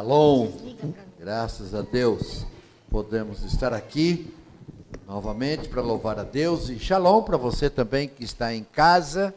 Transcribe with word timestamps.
Shalom. 0.00 0.48
Graças 1.18 1.74
a 1.74 1.82
Deus 1.82 2.46
podemos 2.90 3.42
estar 3.42 3.74
aqui 3.74 4.32
novamente 5.06 5.68
para 5.68 5.82
louvar 5.82 6.18
a 6.18 6.22
Deus 6.22 6.70
e 6.70 6.78
Shalom 6.78 7.22
para 7.22 7.36
você 7.36 7.68
também 7.68 8.08
que 8.08 8.24
está 8.24 8.54
em 8.54 8.64
casa 8.64 9.34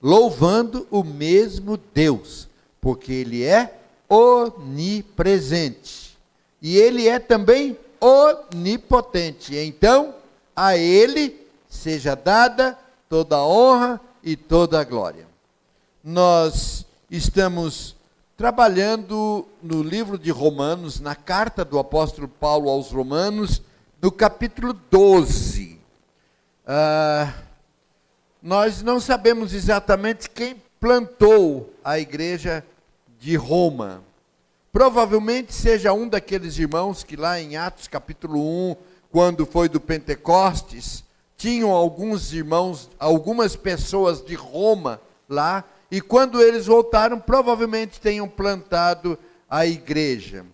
louvando 0.00 0.88
o 0.90 1.04
mesmo 1.04 1.78
Deus, 1.92 2.48
porque 2.80 3.12
ele 3.12 3.44
é 3.44 3.78
onipresente 4.08 6.16
e 6.62 6.78
ele 6.78 7.06
é 7.06 7.18
também 7.18 7.76
onipotente. 8.00 9.54
Então, 9.54 10.14
a 10.56 10.78
ele 10.78 11.46
seja 11.68 12.14
dada 12.14 12.78
toda 13.06 13.36
a 13.36 13.46
honra 13.46 14.00
e 14.24 14.34
toda 14.34 14.80
a 14.80 14.84
glória. 14.84 15.26
Nós 16.02 16.86
estamos 17.10 17.99
trabalhando 18.40 19.46
no 19.62 19.82
livro 19.82 20.16
de 20.16 20.30
Romanos, 20.30 20.98
na 20.98 21.14
carta 21.14 21.62
do 21.62 21.78
apóstolo 21.78 22.26
Paulo 22.26 22.70
aos 22.70 22.90
Romanos, 22.90 23.60
no 24.00 24.10
capítulo 24.10 24.72
12. 24.72 25.78
Ah, 26.66 27.34
nós 28.42 28.80
não 28.80 28.98
sabemos 28.98 29.52
exatamente 29.52 30.30
quem 30.30 30.56
plantou 30.80 31.74
a 31.84 31.98
igreja 31.98 32.64
de 33.18 33.36
Roma. 33.36 34.02
Provavelmente 34.72 35.52
seja 35.52 35.92
um 35.92 36.08
daqueles 36.08 36.56
irmãos 36.56 37.04
que 37.04 37.16
lá 37.16 37.38
em 37.38 37.58
Atos 37.58 37.88
capítulo 37.88 38.40
1, 38.70 38.76
quando 39.12 39.44
foi 39.44 39.68
do 39.68 39.78
Pentecostes, 39.78 41.04
tinham 41.36 41.72
alguns 41.72 42.32
irmãos, 42.32 42.88
algumas 42.98 43.54
pessoas 43.54 44.24
de 44.24 44.34
Roma 44.34 44.98
lá, 45.28 45.62
e 45.90 46.00
quando 46.00 46.40
eles 46.40 46.66
voltaram, 46.66 47.18
provavelmente 47.18 48.00
tenham 48.00 48.28
plantado 48.28 49.18
a 49.48 49.66
igreja. 49.66 50.46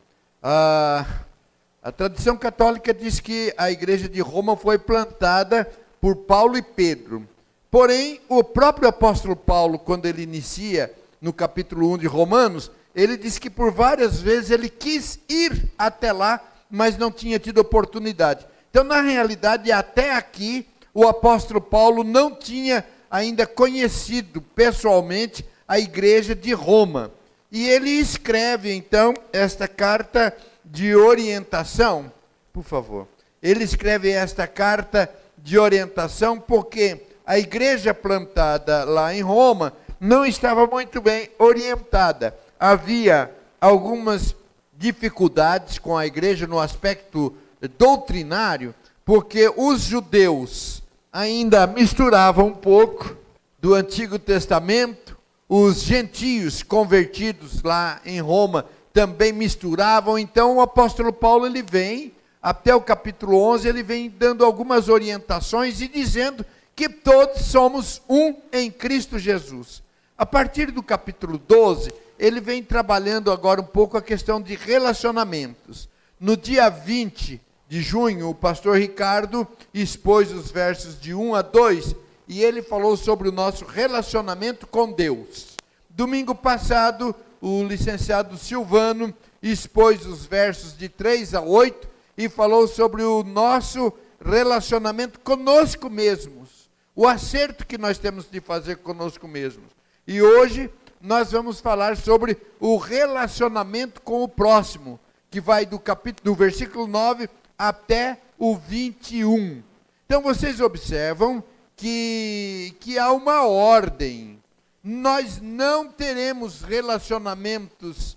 A 0.43 1.93
tradição 1.97 2.37
católica 2.37 2.95
diz 2.95 3.21
que 3.21 3.53
a 3.57 3.71
igreja 3.71 4.09
de 4.09 4.21
Roma 4.21 4.57
foi 4.57 4.79
plantada 4.79 5.71
por 6.01 6.17
Paulo 6.17 6.57
e 6.57 6.63
Pedro. 6.63 7.29
Porém, 7.71 8.21
o 8.29 8.43
próprio 8.43 8.89
apóstolo 8.89 9.37
Paulo, 9.37 9.79
quando 9.79 10.07
ele 10.07 10.23
inicia 10.23 10.93
no 11.21 11.33
capítulo 11.33 11.93
1 11.93 11.99
de 11.99 12.07
Romanos, 12.07 12.71
ele 12.95 13.17
diz 13.17 13.39
que 13.39 13.51
por 13.51 13.71
várias 13.71 14.21
vezes 14.21 14.51
ele 14.51 14.69
quis 14.69 15.19
ir 15.29 15.71
até 15.77 16.13
lá, 16.13 16.41
mas 16.71 16.97
não 16.97 17.11
tinha 17.11 17.39
tido 17.39 17.59
oportunidade. 17.59 18.47
Então, 18.71 18.83
na 18.83 19.01
realidade, 19.01 19.71
até 19.71 20.15
aqui, 20.15 20.67
o 20.95 21.07
apóstolo 21.07 21.61
Paulo 21.61 22.03
não 22.03 22.35
tinha 22.35 22.85
ainda 23.17 23.47
conhecido 23.47 24.43
pessoalmente 24.43 25.43
a 25.67 25.79
igreja 25.79 26.35
de 26.35 26.53
Roma. 26.53 27.11
E 27.51 27.67
ele 27.67 27.89
escreve 27.89 28.75
então 28.75 29.15
esta 29.33 29.67
carta 29.67 30.37
de 30.63 30.95
orientação, 30.95 32.13
por 32.53 32.63
favor. 32.63 33.09
Ele 33.43 33.65
escreve 33.65 34.11
esta 34.11 34.47
carta 34.47 35.11
de 35.39 35.59
orientação 35.59 36.39
porque 36.39 37.07
a 37.25 37.39
igreja 37.39 37.95
plantada 37.95 38.85
lá 38.85 39.15
em 39.15 39.23
Roma 39.23 39.73
não 39.99 40.27
estava 40.27 40.67
muito 40.67 41.01
bem 41.01 41.31
orientada. 41.39 42.37
Havia 42.61 43.31
algumas 43.59 44.37
dificuldades 44.77 45.79
com 45.79 45.97
a 45.97 46.07
igreja 46.07 46.47
no 46.47 46.61
aspecto 46.61 47.35
doutrinário, 47.79 48.75
porque 49.07 49.51
os 49.57 49.81
judeus 49.81 50.83
ainda 51.17 51.67
misturava 51.67 52.45
um 52.45 52.53
pouco 52.53 53.17
do 53.59 53.73
Antigo 53.73 54.19
Testamento, 54.19 55.17
os 55.49 55.81
gentios 55.81 56.63
convertidos 56.63 57.63
lá 57.63 58.03
em 58.05 58.21
Roma 58.21 58.67
também 58.93 59.33
misturavam, 59.33 60.19
então 60.19 60.57
o 60.57 60.61
apóstolo 60.61 61.15
Paulo 61.15 61.47
ele 61.47 61.63
vem 61.63 62.13
até 62.43 62.75
o 62.75 62.83
capítulo 62.83 63.41
11, 63.41 63.67
ele 63.67 63.83
vem 63.83 64.11
dando 64.11 64.45
algumas 64.45 64.91
orientações 64.91 65.81
e 65.81 65.89
dizendo 65.89 66.45
que 66.75 66.87
todos 66.87 67.47
somos 67.47 68.03
um 68.07 68.35
em 68.53 68.71
Cristo 68.71 69.19
Jesus. 69.19 69.83
A 70.19 70.27
partir 70.27 70.71
do 70.71 70.83
capítulo 70.83 71.39
12, 71.39 71.95
ele 72.19 72.43
vem 72.43 72.63
trabalhando 72.63 73.33
agora 73.33 73.59
um 73.59 73.65
pouco 73.65 73.97
a 73.97 74.03
questão 74.03 74.39
de 74.39 74.55
relacionamentos. 74.55 75.89
No 76.21 76.37
dia 76.37 76.69
20 76.69 77.41
de 77.69 77.81
junho, 77.83 78.31
o 78.31 78.35
pastor 78.35 78.79
Ricardo 78.79 79.47
expôs 79.75 80.31
os 80.31 80.51
versos 80.51 81.01
de 81.01 81.13
1 81.13 81.35
a 81.35 81.43
2 81.43 81.97
e 82.29 82.43
ele 82.43 82.63
falou 82.63 82.97
sobre 82.97 83.29
o 83.29 83.33
nosso 83.33 83.65
relacionamento 83.65 84.67
com 84.67 84.93
Deus. 84.93 85.57
Domingo 85.91 86.35
passado, 86.35 87.15
o 87.41 87.65
licenciado 87.65 88.37
Silvano 88.37 89.13
expôs 89.43 90.07
os 90.07 90.25
versos 90.25 90.77
de 90.77 90.89
3 90.89 91.35
a 91.35 91.41
8 91.41 91.89
e 92.17 92.29
falou 92.29 92.67
sobre 92.69 93.03
o 93.03 93.23
nosso 93.23 93.93
relacionamento 94.25 95.21
conosco 95.21 95.91
mesmos, 95.91 96.69
o 96.95 97.07
acerto 97.07 97.67
que 97.67 97.77
nós 97.77 97.99
temos 97.99 98.31
de 98.31 98.41
fazer 98.41 98.79
conosco 98.79 99.29
mesmos. 99.29 99.71
E 100.07 100.23
hoje 100.23 100.71
nós 101.01 101.33
vamos 101.33 101.61
falar 101.61 101.97
sobre 101.97 102.37
o 102.59 102.77
relacionamento 102.77 104.01
com 104.01 104.23
o 104.23 104.29
próximo, 104.29 104.99
que 105.31 105.41
vai 105.41 105.67
do 105.67 105.79
capítulo 105.79 106.33
do 106.33 106.35
versículo 106.35 106.87
9 106.87 107.29
até 107.59 108.21
o 108.39 108.57
21. 108.57 109.63
Então 110.05 110.23
vocês 110.23 110.61
observam 110.61 111.43
que, 111.75 112.75
que 112.81 112.99
há 112.99 113.13
uma 113.13 113.47
ordem. 113.47 114.43
Nós 114.83 115.41
não 115.41 115.91
teremos 115.91 116.63
relacionamentos 116.63 118.17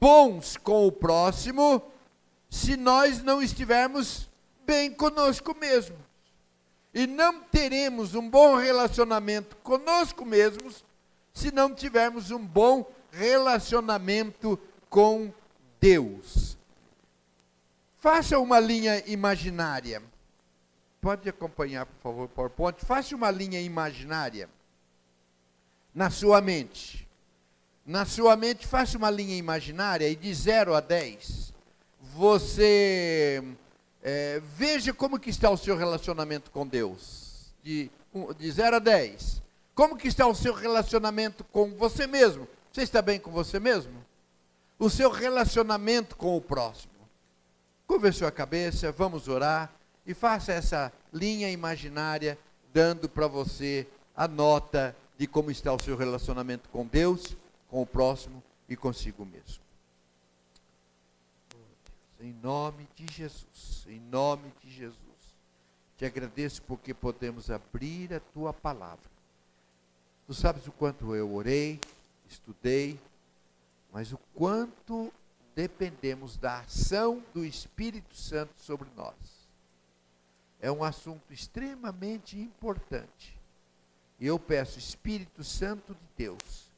bons 0.00 0.56
com 0.56 0.86
o 0.86 0.92
próximo 0.92 1.82
se 2.50 2.76
nós 2.76 3.22
não 3.22 3.42
estivermos 3.42 4.28
bem 4.66 4.90
conosco 4.90 5.56
mesmo. 5.58 5.96
E 6.92 7.06
não 7.06 7.40
teremos 7.42 8.14
um 8.14 8.28
bom 8.28 8.56
relacionamento 8.56 9.56
conosco 9.56 10.24
mesmos 10.24 10.84
se 11.32 11.52
não 11.52 11.72
tivermos 11.72 12.32
um 12.32 12.44
bom 12.44 12.84
relacionamento 13.12 14.58
com 14.90 15.32
Deus. 15.80 16.57
Faça 18.10 18.38
uma 18.38 18.58
linha 18.58 19.04
imaginária. 19.06 20.02
Pode 20.98 21.28
acompanhar, 21.28 21.84
por 21.84 22.00
favor, 22.00 22.28
PowerPoint. 22.30 22.82
Faça 22.82 23.14
uma 23.14 23.30
linha 23.30 23.60
imaginária 23.60 24.48
na 25.94 26.08
sua 26.08 26.40
mente. 26.40 27.06
Na 27.84 28.06
sua 28.06 28.34
mente, 28.34 28.66
faça 28.66 28.96
uma 28.96 29.10
linha 29.10 29.36
imaginária 29.36 30.08
e 30.08 30.16
de 30.16 30.32
0 30.32 30.74
a 30.74 30.80
10, 30.80 31.52
você 32.00 33.44
é, 34.02 34.40
veja 34.56 34.94
como 34.94 35.20
que 35.20 35.28
está 35.28 35.50
o 35.50 35.58
seu 35.58 35.76
relacionamento 35.76 36.50
com 36.50 36.66
Deus. 36.66 37.52
De, 37.62 37.90
de 38.38 38.50
0 38.50 38.76
a 38.76 38.78
10. 38.78 39.42
Como 39.74 39.98
que 39.98 40.08
está 40.08 40.26
o 40.26 40.34
seu 40.34 40.54
relacionamento 40.54 41.44
com 41.44 41.74
você 41.74 42.06
mesmo? 42.06 42.48
Você 42.72 42.80
está 42.80 43.02
bem 43.02 43.20
com 43.20 43.30
você 43.30 43.60
mesmo? 43.60 44.02
O 44.78 44.88
seu 44.88 45.10
relacionamento 45.10 46.16
com 46.16 46.34
o 46.34 46.40
próximo. 46.40 46.97
Curva 47.88 48.12
sua 48.12 48.30
cabeça, 48.30 48.92
vamos 48.92 49.28
orar 49.28 49.72
e 50.04 50.12
faça 50.12 50.52
essa 50.52 50.92
linha 51.10 51.50
imaginária 51.50 52.38
dando 52.70 53.08
para 53.08 53.26
você 53.26 53.88
a 54.14 54.28
nota 54.28 54.94
de 55.16 55.26
como 55.26 55.50
está 55.50 55.72
o 55.72 55.82
seu 55.82 55.96
relacionamento 55.96 56.68
com 56.68 56.86
Deus, 56.86 57.34
com 57.66 57.80
o 57.80 57.86
próximo 57.86 58.42
e 58.68 58.76
consigo 58.76 59.24
mesmo. 59.24 59.64
Em 62.20 62.34
nome 62.42 62.86
de 62.94 63.10
Jesus, 63.10 63.86
em 63.88 63.98
nome 63.98 64.52
de 64.62 64.70
Jesus, 64.70 64.98
te 65.96 66.04
agradeço 66.04 66.60
porque 66.64 66.92
podemos 66.92 67.50
abrir 67.50 68.12
a 68.12 68.20
tua 68.20 68.52
palavra. 68.52 69.10
Tu 70.26 70.34
sabes 70.34 70.66
o 70.66 70.72
quanto 70.72 71.14
eu 71.14 71.34
orei, 71.34 71.80
estudei, 72.28 73.00
mas 73.90 74.12
o 74.12 74.18
quanto 74.34 75.10
dependemos 75.58 76.36
da 76.36 76.60
ação 76.60 77.20
do 77.34 77.44
Espírito 77.44 78.14
Santo 78.14 78.52
sobre 78.58 78.88
nós. 78.94 79.16
É 80.60 80.70
um 80.70 80.84
assunto 80.84 81.32
extremamente 81.32 82.38
importante. 82.38 83.36
E 84.20 84.26
eu 84.28 84.38
peço, 84.38 84.78
Espírito 84.78 85.42
Santo 85.42 85.94
de 85.94 86.08
Deus, 86.16 86.70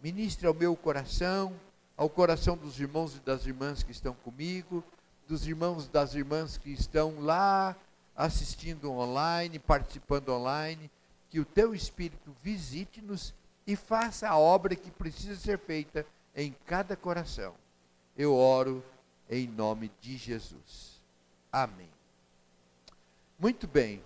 ministre 0.00 0.46
ao 0.46 0.54
meu 0.54 0.76
coração, 0.76 1.52
ao 1.96 2.08
coração 2.08 2.56
dos 2.56 2.78
irmãos 2.78 3.16
e 3.16 3.18
das 3.18 3.46
irmãs 3.46 3.82
que 3.82 3.90
estão 3.90 4.14
comigo, 4.14 4.84
dos 5.26 5.44
irmãos 5.48 5.86
e 5.86 5.88
das 5.88 6.14
irmãs 6.14 6.56
que 6.56 6.70
estão 6.70 7.18
lá 7.18 7.74
assistindo 8.14 8.92
online, 8.92 9.58
participando 9.58 10.28
online, 10.28 10.88
que 11.30 11.40
o 11.40 11.44
teu 11.44 11.74
Espírito 11.74 12.32
visite-nos 12.40 13.34
e 13.66 13.74
faça 13.74 14.28
a 14.28 14.38
obra 14.38 14.76
que 14.76 14.92
precisa 14.92 15.34
ser 15.34 15.58
feita 15.58 16.06
em 16.32 16.54
cada 16.64 16.94
coração 16.94 17.56
eu 18.16 18.34
oro 18.34 18.84
em 19.28 19.46
nome 19.48 19.90
de 20.00 20.16
Jesus. 20.16 21.00
Amém. 21.52 21.88
Muito 23.38 23.66
bem. 23.66 24.02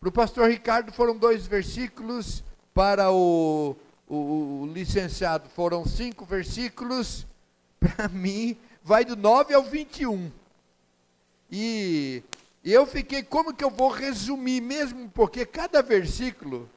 Para 0.00 0.08
o 0.08 0.12
pastor 0.12 0.50
Ricardo 0.50 0.92
foram 0.92 1.16
dois 1.16 1.46
versículos, 1.46 2.44
para 2.74 3.10
o, 3.10 3.76
o, 4.08 4.62
o 4.62 4.70
licenciado 4.72 5.48
foram 5.48 5.86
cinco 5.86 6.24
versículos. 6.24 7.26
para 7.80 8.08
mim, 8.08 8.56
vai 8.82 9.04
do 9.04 9.16
9 9.16 9.54
ao 9.54 9.62
21. 9.62 10.30
E 11.50 12.22
eu 12.64 12.86
fiquei, 12.86 13.22
como 13.22 13.54
que 13.54 13.62
eu 13.62 13.70
vou 13.70 13.90
resumir 13.90 14.60
mesmo? 14.60 15.08
Porque 15.10 15.44
cada 15.44 15.82
versículo 15.82 16.68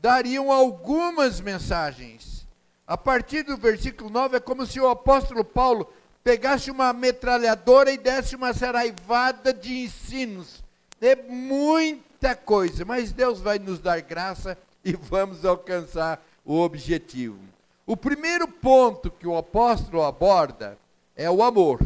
dariam 0.00 0.50
algumas 0.50 1.40
mensagens. 1.40 2.39
A 2.90 2.96
partir 2.96 3.44
do 3.44 3.56
versículo 3.56 4.10
9 4.10 4.38
é 4.38 4.40
como 4.40 4.66
se 4.66 4.80
o 4.80 4.88
apóstolo 4.88 5.44
Paulo 5.44 5.88
pegasse 6.24 6.72
uma 6.72 6.92
metralhadora 6.92 7.92
e 7.92 7.96
desse 7.96 8.34
uma 8.34 8.52
saraivada 8.52 9.54
de 9.54 9.84
ensinos. 9.84 10.60
É 11.00 11.14
muita 11.14 12.34
coisa, 12.34 12.84
mas 12.84 13.12
Deus 13.12 13.40
vai 13.40 13.60
nos 13.60 13.78
dar 13.78 14.00
graça 14.00 14.58
e 14.84 14.92
vamos 14.92 15.44
alcançar 15.44 16.20
o 16.44 16.58
objetivo. 16.58 17.38
O 17.86 17.96
primeiro 17.96 18.48
ponto 18.48 19.08
que 19.08 19.24
o 19.28 19.36
apóstolo 19.36 20.02
aborda 20.02 20.76
é 21.14 21.30
o 21.30 21.44
amor. 21.44 21.80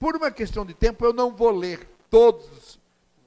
Por 0.00 0.16
uma 0.16 0.32
questão 0.32 0.66
de 0.66 0.74
tempo, 0.74 1.04
eu 1.04 1.12
não 1.12 1.30
vou 1.30 1.52
ler 1.52 1.86
todos 2.10 2.76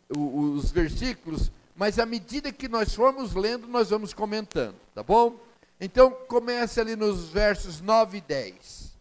os 0.10 0.72
versículos, 0.72 1.50
mas 1.74 2.00
à 2.00 2.06
medida 2.06 2.52
que 2.52 2.68
nós 2.68 2.94
formos 2.94 3.34
lendo, 3.34 3.66
nós 3.66 3.92
vamos 3.92 4.14
comentando, 4.14 4.76
tá 4.94 5.02
bom? 5.02 5.48
Então, 5.80 6.12
comece 6.28 6.80
ali 6.80 6.96
nos 6.96 7.30
versos 7.30 7.82
9 7.82 8.18
e 8.18 8.22
10. 8.22 8.94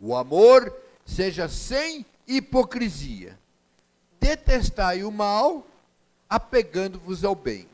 O 0.00 0.16
amor 0.16 0.74
seja 1.04 1.48
sem 1.48 2.06
hipocrisia. 2.26 3.38
Detestai 4.20 5.02
o 5.02 5.10
mal, 5.10 5.66
apegando-vos 6.28 7.24
ao 7.24 7.34
bem. 7.34 7.68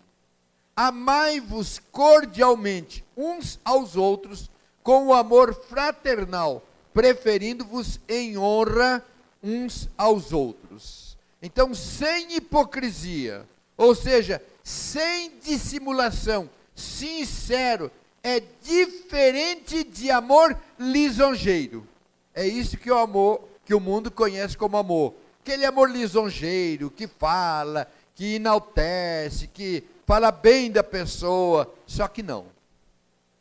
Amai-vos 0.75 1.81
cordialmente 1.93 3.05
uns 3.17 3.61
aos 3.65 3.97
outros 3.97 4.51
com 4.83 5.09
o 5.09 5.15
amor 5.15 5.53
fraternal, 5.53 6.63
preferindo-vos 6.95 8.01
em 8.09 8.39
honra 8.39 9.05
uns 9.43 9.89
aos 9.99 10.33
outros. 10.33 11.17
Então, 11.43 11.75
sem 11.75 12.37
hipocrisia, 12.37 13.47
ou 13.77 13.95
seja, 13.95 14.43
sem 14.65 15.39
dissimulação, 15.41 16.49
sincero, 16.79 17.91
é 18.23 18.41
diferente 18.63 19.83
de 19.85 20.11
amor 20.11 20.57
lisonjeiro. 20.79 21.87
É 22.35 22.47
isso 22.47 22.77
que 22.77 22.91
o 22.91 22.97
amor, 22.97 23.49
que 23.65 23.75
o 23.75 23.81
mundo 23.81 24.11
conhece 24.11 24.57
como 24.57 24.77
amor. 24.77 25.15
Aquele 25.41 25.65
amor 25.65 25.91
lisonjeiro, 25.91 26.91
que 26.91 27.07
fala, 27.07 27.91
que 28.15 28.37
enaltece, 28.37 29.49
que 29.49 29.83
fala 30.07 30.31
bem 30.31 30.71
da 30.71 30.85
pessoa, 30.85 31.73
só 31.87 32.07
que 32.07 32.23
não. 32.23 32.47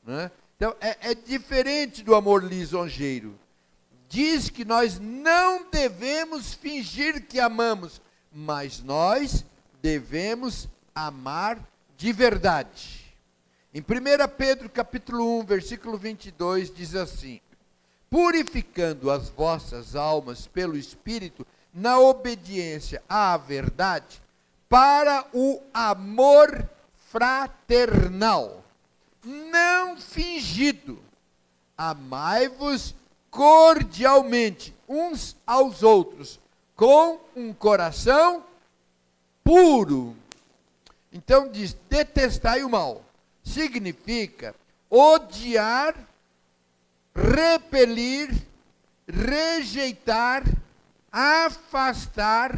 Né? 0.03 0.31
Então, 0.55 0.75
é, 0.81 1.11
é 1.11 1.15
diferente 1.15 2.01
do 2.01 2.15
amor 2.15 2.43
lisonjeiro. 2.43 3.37
Diz 4.09 4.49
que 4.49 4.63
nós 4.63 4.99
não 4.99 5.69
devemos 5.69 6.53
fingir 6.53 7.27
que 7.27 7.39
amamos, 7.39 8.01
mas 8.31 8.81
nós 8.81 9.45
devemos 9.81 10.67
amar 10.95 11.59
de 11.97 12.11
verdade. 12.13 12.96
Em 13.77 13.81
1 13.81 14.27
Pedro 14.35 14.67
capítulo 14.71 15.37
1, 15.41 15.45
versículo 15.45 15.99
22, 15.99 16.73
diz 16.73 16.95
assim: 16.95 17.39
Purificando 18.09 19.11
as 19.11 19.29
vossas 19.29 19.95
almas 19.95 20.47
pelo 20.47 20.75
Espírito, 20.75 21.45
na 21.71 21.99
obediência 21.99 23.03
à 23.07 23.37
verdade, 23.37 24.19
para 24.67 25.27
o 25.31 25.61
amor 25.71 26.67
fraternal, 27.07 28.65
não 29.23 29.95
fingido. 29.95 30.99
Amai-vos 31.77 32.95
cordialmente 33.29 34.73
uns 34.89 35.37
aos 35.45 35.83
outros, 35.83 36.39
com 36.75 37.19
um 37.35 37.53
coração 37.53 38.43
puro. 39.43 40.17
Então 41.13 41.47
diz: 41.47 41.77
detestai 41.87 42.63
o 42.63 42.69
mal. 42.71 43.06
Significa 43.53 44.55
odiar, 44.89 45.95
repelir, 47.15 48.29
rejeitar, 49.07 50.43
afastar, 51.11 52.57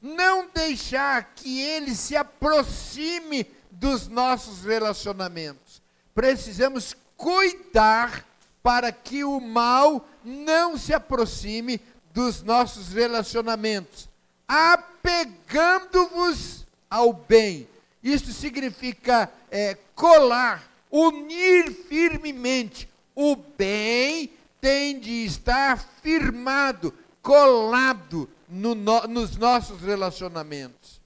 não 0.00 0.48
deixar 0.54 1.32
que 1.34 1.60
ele 1.60 1.94
se 1.94 2.16
aproxime 2.16 3.46
dos 3.70 4.08
nossos 4.08 4.64
relacionamentos. 4.64 5.82
Precisamos 6.14 6.96
cuidar 7.16 8.24
para 8.62 8.92
que 8.92 9.24
o 9.24 9.40
mal 9.40 10.06
não 10.24 10.76
se 10.76 10.92
aproxime 10.92 11.80
dos 12.12 12.42
nossos 12.42 12.92
relacionamentos 12.92 14.08
apegando-vos 14.48 16.66
ao 16.88 17.12
bem. 17.12 17.68
Isso 18.02 18.32
significa 18.32 19.30
é, 19.50 19.76
colar, 19.94 20.70
unir 20.90 21.72
firmemente. 21.72 22.88
O 23.14 23.36
bem 23.36 24.30
tem 24.60 24.98
de 24.98 25.24
estar 25.24 25.78
firmado, 26.02 26.94
colado 27.20 28.28
no, 28.48 28.74
no, 28.74 29.06
nos 29.06 29.36
nossos 29.36 29.80
relacionamentos. 29.80 31.00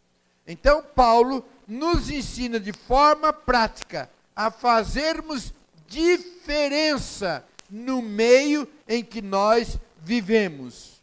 Então, 0.47 0.83
Paulo 0.95 1.45
nos 1.67 2.11
ensina 2.11 2.61
de 2.61 2.73
forma 2.73 3.33
prática 3.33 4.11
a 4.35 4.51
fazermos 4.51 5.53
diferença 5.87 7.45
no 7.71 8.03
meio 8.03 8.69
em 8.89 9.05
que 9.05 9.23
nós 9.23 9.79
vivemos. 10.03 11.01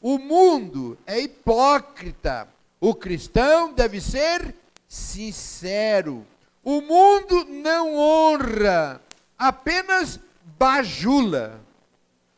O 0.00 0.18
mundo 0.18 0.98
é 1.06 1.20
hipócrita. 1.20 2.48
O 2.80 2.94
cristão 2.94 3.72
deve 3.72 4.00
ser 4.00 4.54
sincero. 4.94 6.26
O 6.62 6.80
mundo 6.80 7.44
não 7.44 7.96
honra, 7.96 9.00
apenas 9.38 10.18
bajula. 10.58 11.60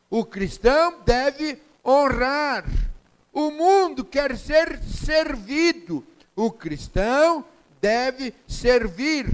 O 0.09 0.25
cristão 0.25 1.01
deve 1.05 1.61
honrar. 1.85 2.65
O 3.31 3.51
mundo 3.51 4.03
quer 4.03 4.37
ser 4.37 4.81
servido. 4.83 6.05
O 6.35 6.51
cristão 6.51 7.45
deve 7.79 8.33
servir. 8.47 9.27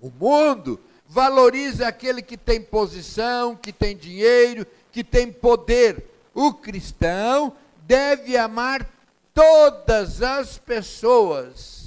O 0.00 0.10
mundo 0.10 0.80
valoriza 1.06 1.86
aquele 1.86 2.22
que 2.22 2.36
tem 2.36 2.62
posição, 2.62 3.54
que 3.54 3.72
tem 3.72 3.96
dinheiro, 3.96 4.66
que 4.90 5.04
tem 5.04 5.30
poder 5.30 6.10
o 6.34 6.54
cristão 6.54 7.52
deve 7.82 8.36
amar 8.36 8.88
todas 9.34 10.22
as 10.22 10.58
pessoas. 10.58 11.79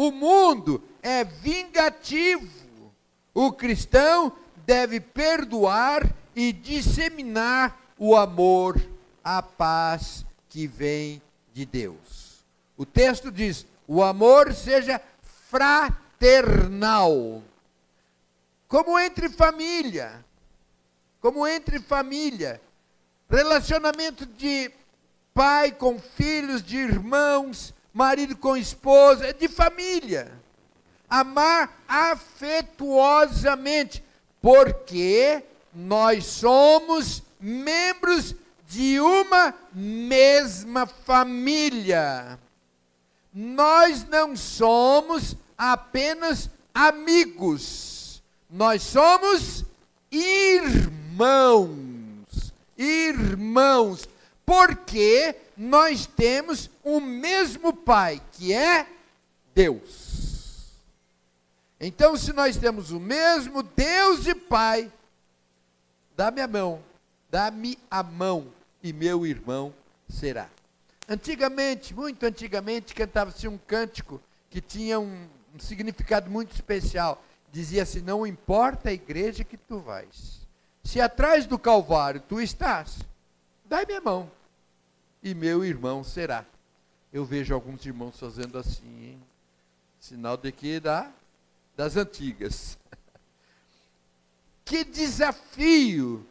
O 0.00 0.10
mundo 0.10 0.82
é 1.02 1.22
vingativo. 1.24 2.48
O 3.34 3.52
cristão 3.52 4.32
deve 4.64 4.98
perdoar 4.98 6.10
e 6.34 6.54
disseminar 6.54 7.78
o 7.98 8.16
amor, 8.16 8.80
a 9.22 9.42
paz 9.42 10.24
que 10.48 10.66
vem 10.66 11.20
de 11.52 11.66
Deus. 11.66 12.42
O 12.78 12.86
texto 12.86 13.30
diz: 13.30 13.66
o 13.86 14.02
amor 14.02 14.54
seja 14.54 15.02
fraternal, 15.50 17.42
como 18.66 18.98
entre 18.98 19.28
família, 19.28 20.24
como 21.20 21.46
entre 21.46 21.78
família. 21.78 22.58
Relacionamento 23.28 24.24
de 24.24 24.70
pai 25.34 25.70
com 25.70 25.98
filhos, 25.98 26.62
de 26.62 26.78
irmãos, 26.78 27.74
marido 27.92 28.36
com 28.36 28.56
esposa, 28.56 29.26
é 29.26 29.32
de 29.32 29.48
família. 29.48 30.30
Amar 31.08 31.82
afetuosamente, 31.88 34.04
porque 34.40 35.42
nós 35.74 36.24
somos 36.24 37.24
membros 37.40 38.36
de 38.68 39.00
uma 39.00 39.52
mesma 39.72 40.86
família. 40.86 42.38
Nós 43.32 44.04
não 44.08 44.36
somos 44.36 45.36
apenas 45.56 46.50
amigos, 46.74 48.20
nós 48.48 48.82
somos 48.82 49.64
irmãos 50.10 51.90
irmãos, 52.80 54.08
porque 54.46 55.36
nós 55.56 56.06
temos 56.06 56.70
o 56.96 57.00
mesmo 57.00 57.72
Pai, 57.72 58.20
que 58.32 58.52
é 58.52 58.86
Deus. 59.54 60.74
Então, 61.80 62.16
se 62.16 62.32
nós 62.32 62.56
temos 62.56 62.90
o 62.90 63.00
mesmo 63.00 63.62
Deus 63.62 64.26
e 64.26 64.34
Pai, 64.34 64.90
dá-me 66.16 66.40
a 66.40 66.48
mão, 66.48 66.82
dá-me 67.30 67.78
a 67.90 68.02
mão, 68.02 68.48
e 68.82 68.92
meu 68.92 69.26
irmão 69.26 69.72
será. 70.08 70.48
Antigamente, 71.08 71.94
muito 71.94 72.24
antigamente, 72.26 72.94
cantava-se 72.94 73.48
um 73.48 73.56
cântico 73.56 74.20
que 74.50 74.60
tinha 74.60 75.00
um, 75.00 75.26
um 75.54 75.58
significado 75.58 76.30
muito 76.30 76.54
especial. 76.54 77.22
Dizia 77.50 77.82
assim: 77.82 78.00
Não 78.00 78.26
importa 78.26 78.90
a 78.90 78.92
igreja 78.92 79.42
que 79.42 79.56
tu 79.56 79.80
vais, 79.80 80.46
Se 80.84 81.00
atrás 81.00 81.46
do 81.46 81.58
Calvário 81.58 82.22
tu 82.28 82.40
estás, 82.40 82.98
dai 83.64 83.86
minha 83.86 84.00
mão, 84.00 84.30
e 85.22 85.34
meu 85.34 85.64
irmão 85.64 86.04
será. 86.04 86.44
Eu 87.12 87.24
vejo 87.24 87.52
alguns 87.52 87.84
irmãos 87.84 88.18
fazendo 88.18 88.56
assim, 88.56 89.04
hein? 89.04 89.22
sinal 89.98 90.36
de 90.36 90.52
que 90.52 90.78
dá 90.78 91.10
das 91.76 91.96
antigas. 91.96 92.78
Que 94.64 94.84
desafio 94.84 96.24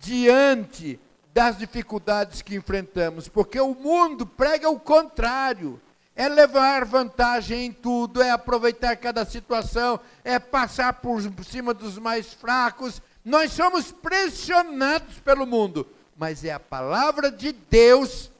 diante 0.00 0.98
das 1.34 1.58
dificuldades 1.58 2.40
que 2.40 2.54
enfrentamos, 2.54 3.28
porque 3.28 3.60
o 3.60 3.74
mundo 3.74 4.24
prega 4.24 4.70
o 4.70 4.80
contrário. 4.80 5.78
É 6.16 6.26
levar 6.26 6.86
vantagem 6.86 7.66
em 7.66 7.72
tudo, 7.72 8.22
é 8.22 8.30
aproveitar 8.30 8.96
cada 8.96 9.26
situação, 9.26 10.00
é 10.24 10.38
passar 10.38 10.94
por 10.94 11.20
cima 11.44 11.74
dos 11.74 11.98
mais 11.98 12.32
fracos. 12.32 13.02
Nós 13.22 13.52
somos 13.52 13.92
pressionados 13.92 15.18
pelo 15.18 15.44
mundo, 15.44 15.86
mas 16.16 16.46
é 16.46 16.52
a 16.52 16.60
palavra 16.60 17.30
de 17.30 17.52
Deus 17.52 18.31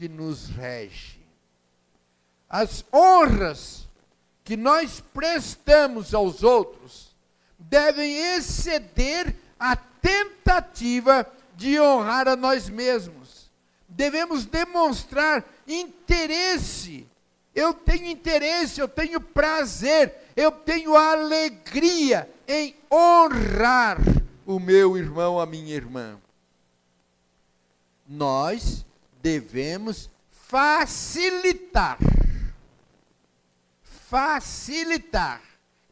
que 0.00 0.08
nos 0.08 0.46
rege. 0.46 1.20
As 2.48 2.82
honras 2.90 3.86
que 4.42 4.56
nós 4.56 5.04
prestamos 5.12 6.14
aos 6.14 6.42
outros 6.42 7.14
devem 7.58 8.16
exceder 8.34 9.36
a 9.58 9.76
tentativa 9.76 11.30
de 11.54 11.78
honrar 11.78 12.28
a 12.28 12.34
nós 12.34 12.70
mesmos. 12.70 13.50
Devemos 13.86 14.46
demonstrar 14.46 15.44
interesse. 15.68 17.06
Eu 17.54 17.74
tenho 17.74 18.06
interesse, 18.06 18.80
eu 18.80 18.88
tenho 18.88 19.20
prazer, 19.20 20.14
eu 20.34 20.50
tenho 20.50 20.96
alegria 20.96 22.26
em 22.48 22.74
honrar 22.90 23.98
o 24.46 24.58
meu 24.58 24.96
irmão, 24.96 25.38
a 25.38 25.44
minha 25.44 25.74
irmã. 25.74 26.18
Nós 28.08 28.86
devemos 29.22 30.10
facilitar. 30.30 31.98
Facilitar. 33.82 35.42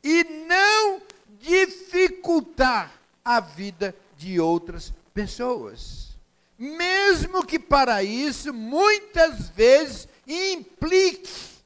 E 0.03 0.25
não 0.25 1.03
dificultar 1.41 2.93
a 3.25 3.41
vida 3.41 3.95
de 4.17 4.41
outras 4.41 4.93
pessoas. 5.15 6.17
Mesmo 6.59 7.45
que 7.45 7.59
para 7.59 8.03
isso 8.03 8.53
muitas 8.53 9.49
vezes 9.51 10.09
implique 10.27 11.59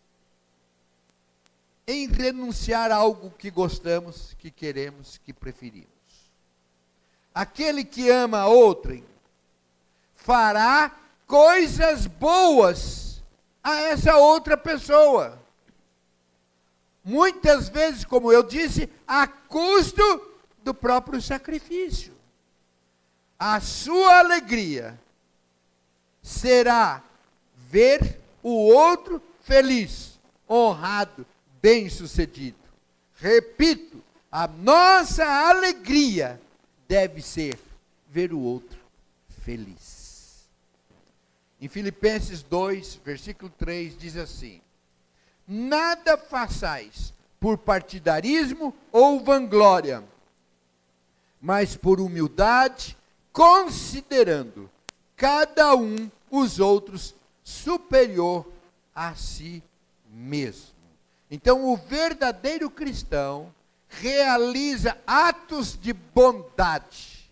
em 1.86 2.06
renunciar 2.06 2.90
a 2.90 2.96
algo 2.96 3.30
que 3.30 3.50
gostamos, 3.50 4.34
que 4.38 4.50
queremos, 4.50 5.18
que 5.18 5.32
preferimos. 5.32 5.88
Aquele 7.34 7.84
que 7.84 8.10
ama 8.10 8.40
a 8.40 8.46
outrem 8.46 9.04
fará 10.14 10.94
coisas 11.32 12.06
boas 12.06 13.22
a 13.64 13.80
essa 13.80 14.18
outra 14.18 14.54
pessoa. 14.54 15.40
Muitas 17.02 17.70
vezes, 17.70 18.04
como 18.04 18.30
eu 18.30 18.42
disse, 18.42 18.86
a 19.08 19.26
custo 19.26 20.02
do 20.62 20.74
próprio 20.74 21.22
sacrifício. 21.22 22.12
A 23.38 23.60
sua 23.60 24.18
alegria 24.18 25.00
será 26.22 27.02
ver 27.56 28.20
o 28.42 28.68
outro 28.70 29.22
feliz, 29.40 30.20
honrado, 30.46 31.24
bem-sucedido. 31.62 32.58
Repito, 33.16 34.04
a 34.30 34.46
nossa 34.46 35.24
alegria 35.24 36.38
deve 36.86 37.22
ser 37.22 37.58
ver 38.06 38.34
o 38.34 38.38
outro 38.38 38.78
feliz. 39.42 39.91
Em 41.62 41.68
Filipenses 41.68 42.42
2, 42.42 42.98
versículo 43.04 43.48
3, 43.56 43.96
diz 43.96 44.16
assim: 44.16 44.60
Nada 45.46 46.18
façais 46.18 47.14
por 47.38 47.56
partidarismo 47.56 48.74
ou 48.90 49.20
vanglória, 49.20 50.02
mas 51.40 51.76
por 51.76 52.00
humildade, 52.00 52.98
considerando 53.32 54.68
cada 55.14 55.76
um 55.76 56.10
os 56.28 56.58
outros 56.58 57.14
superior 57.44 58.44
a 58.92 59.14
si 59.14 59.62
mesmo. 60.12 60.74
Então, 61.30 61.64
o 61.64 61.76
verdadeiro 61.76 62.68
cristão 62.68 63.54
realiza 63.88 64.98
atos 65.06 65.78
de 65.80 65.92
bondade. 65.92 67.30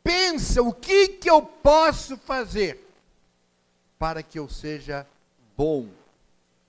Pensa 0.00 0.62
o 0.62 0.72
que, 0.72 1.08
que 1.08 1.28
eu 1.28 1.42
posso 1.42 2.16
fazer 2.16 2.86
para 4.00 4.22
que 4.22 4.38
eu 4.38 4.48
seja 4.48 5.06
bom 5.54 5.86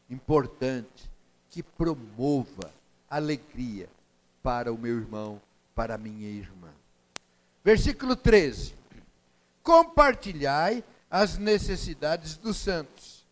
importante 0.09 1.09
que 1.49 1.63
promova 1.63 2.69
alegria 3.09 3.87
para 4.43 4.73
o 4.73 4.77
meu 4.77 4.97
irmão, 4.97 5.41
para 5.73 5.95
a 5.95 5.97
minha 5.97 6.27
irmã. 6.27 6.67
Versículo 7.63 8.17
13: 8.17 8.75
Compartilhai 9.63 10.83
as 11.09 11.37
necessidades 11.37 12.35
dos 12.35 12.57
santos, 12.57 13.25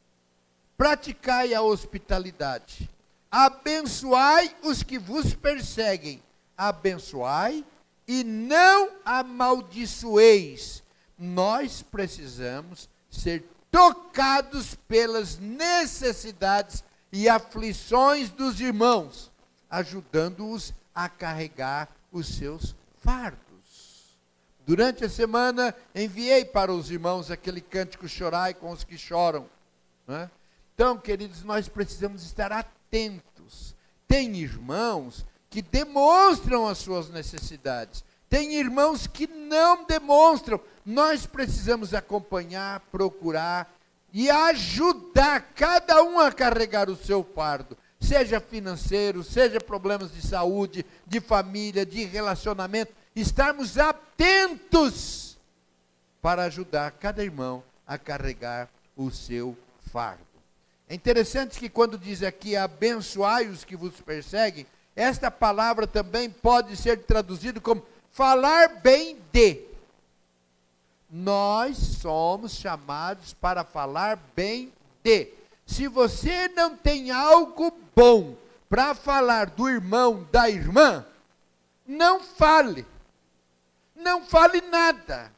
praticai 0.78 1.54
a 1.54 1.62
hospitalidade, 1.62 2.90
abençoai 3.30 4.56
os 4.64 4.82
que 4.82 4.98
vos 4.98 5.34
perseguem, 5.34 6.24
abençoai 6.58 7.66
e 8.08 8.24
não 8.24 8.92
amaldiçoeis. 9.04 10.82
Nós 11.18 11.82
precisamos 11.82 12.88
ser 13.10 13.44
tocados 13.72 14.76
pelas 14.88 15.38
necessidades 15.38 16.84
e 17.12 17.28
aflições 17.28 18.30
dos 18.30 18.60
irmãos, 18.60 19.32
ajudando-os 19.70 20.74
a 20.94 21.08
carregar 21.08 21.90
os 22.12 22.28
seus 22.28 22.76
fardos. 23.02 23.48
Durante 24.66 25.04
a 25.04 25.10
semana, 25.10 25.74
enviei 25.96 26.46
para 26.46 26.72
os 26.72 26.92
irmãos 26.92 27.32
aquele 27.32 27.62
cântico 27.62 28.08
Chorai 28.08 28.54
com 28.54 28.72
os 28.72 28.84
que 28.84 28.98
choram. 28.98 29.50
Né? 30.08 30.30
Então, 30.76 30.98
queridos, 30.98 31.44
nós 31.44 31.68
precisamos 31.68 32.24
estar 32.24 32.52
atentos. 32.52 33.76
Tem 34.08 34.36
irmãos 34.38 35.26
que 35.50 35.62
demonstram 35.62 36.68
as 36.68 36.78
suas 36.78 37.10
necessidades. 37.10 38.04
Tem 38.30 38.56
irmãos 38.56 39.08
que 39.08 39.26
não 39.26 39.86
demonstram. 39.86 40.60
Nós 40.90 41.28
precisamos 41.28 41.94
acompanhar, 41.94 42.80
procurar 42.92 43.72
e 44.12 44.28
ajudar 44.28 45.40
cada 45.54 46.02
um 46.02 46.18
a 46.18 46.32
carregar 46.32 46.90
o 46.90 46.96
seu 46.96 47.24
fardo, 47.24 47.78
seja 48.00 48.40
financeiro, 48.40 49.24
seja 49.24 49.60
problemas 49.60 50.12
de 50.12 50.20
saúde, 50.20 50.84
de 51.06 51.20
família, 51.20 51.86
de 51.86 52.06
relacionamento. 52.06 52.92
Estarmos 53.16 53.78
atentos 53.78 55.38
para 56.24 56.46
ajudar 56.46 56.90
cada 56.94 57.24
irmão 57.24 57.64
a 57.86 57.96
carregar 57.96 58.68
o 58.98 59.12
seu 59.12 59.56
fardo. 59.94 60.26
É 60.90 60.96
interessante 60.96 61.60
que 61.60 61.70
quando 61.70 62.00
diz 62.00 62.24
aqui 62.24 62.56
abençoai 62.56 63.48
os 63.48 63.64
que 63.64 63.76
vos 63.76 64.02
perseguem, 64.02 64.66
esta 64.96 65.30
palavra 65.30 65.86
também 65.86 66.32
pode 66.32 66.76
ser 66.76 67.04
traduzida 67.04 67.62
como 67.62 67.86
falar 68.12 68.82
bem 68.82 69.20
de. 69.32 69.69
Nós 71.10 71.78
somos 71.78 72.54
chamados 72.54 73.34
para 73.34 73.64
falar 73.64 74.18
bem 74.36 74.72
de. 75.04 75.28
Se 75.66 75.88
você 75.88 76.48
não 76.50 76.78
tem 76.78 77.10
algo 77.10 77.74
bom 77.96 78.36
para 78.70 78.94
falar 78.94 79.50
do 79.50 79.68
irmão, 79.68 80.28
da 80.32 80.50
irmã, 80.50 81.06
não 81.88 82.20
fale. 82.24 82.86
Não 83.96 84.24
fale 84.24 84.62
nada. 84.62 85.32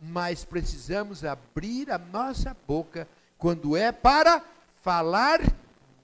Mas 0.00 0.44
precisamos 0.44 1.24
abrir 1.24 1.90
a 1.90 1.98
nossa 1.98 2.56
boca 2.66 3.06
quando 3.36 3.76
é 3.76 3.92
para 3.92 4.42
falar 4.82 5.40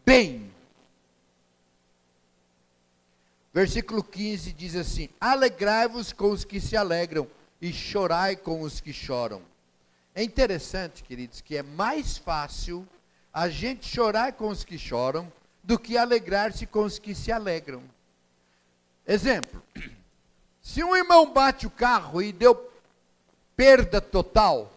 bem. 0.05 0.53
Versículo 3.53 4.03
15 4.03 4.53
diz 4.53 4.75
assim: 4.75 5.09
Alegrai-vos 5.21 6.13
com 6.13 6.31
os 6.31 6.45
que 6.45 6.61
se 6.61 6.77
alegram 6.77 7.27
e 7.65 7.73
chorai 7.73 8.37
com 8.37 8.61
os 8.61 8.79
que 8.79 8.93
choram. 8.93 9.41
É 10.15 10.23
interessante, 10.23 11.03
queridos, 11.03 11.41
que 11.41 11.57
é 11.57 11.63
mais 11.63 12.19
fácil 12.19 12.87
a 13.33 13.49
gente 13.49 13.87
chorar 13.87 14.35
com 14.35 14.49
os 14.49 14.63
que 14.63 14.77
choram 14.77 15.33
do 15.63 15.79
que 15.79 15.97
alegrar-se 15.97 16.67
com 16.67 16.85
os 16.85 16.99
que 16.99 17.15
se 17.15 17.33
alegram. 17.33 17.83
Exemplo: 19.07 19.63
se 20.61 20.85
um 20.85 20.95
irmão 20.95 21.33
bate 21.33 21.67
o 21.67 21.71
carro 21.71 22.21
e 22.21 22.35
deu 22.35 22.71
perda 23.57 23.99
total, 23.99 24.71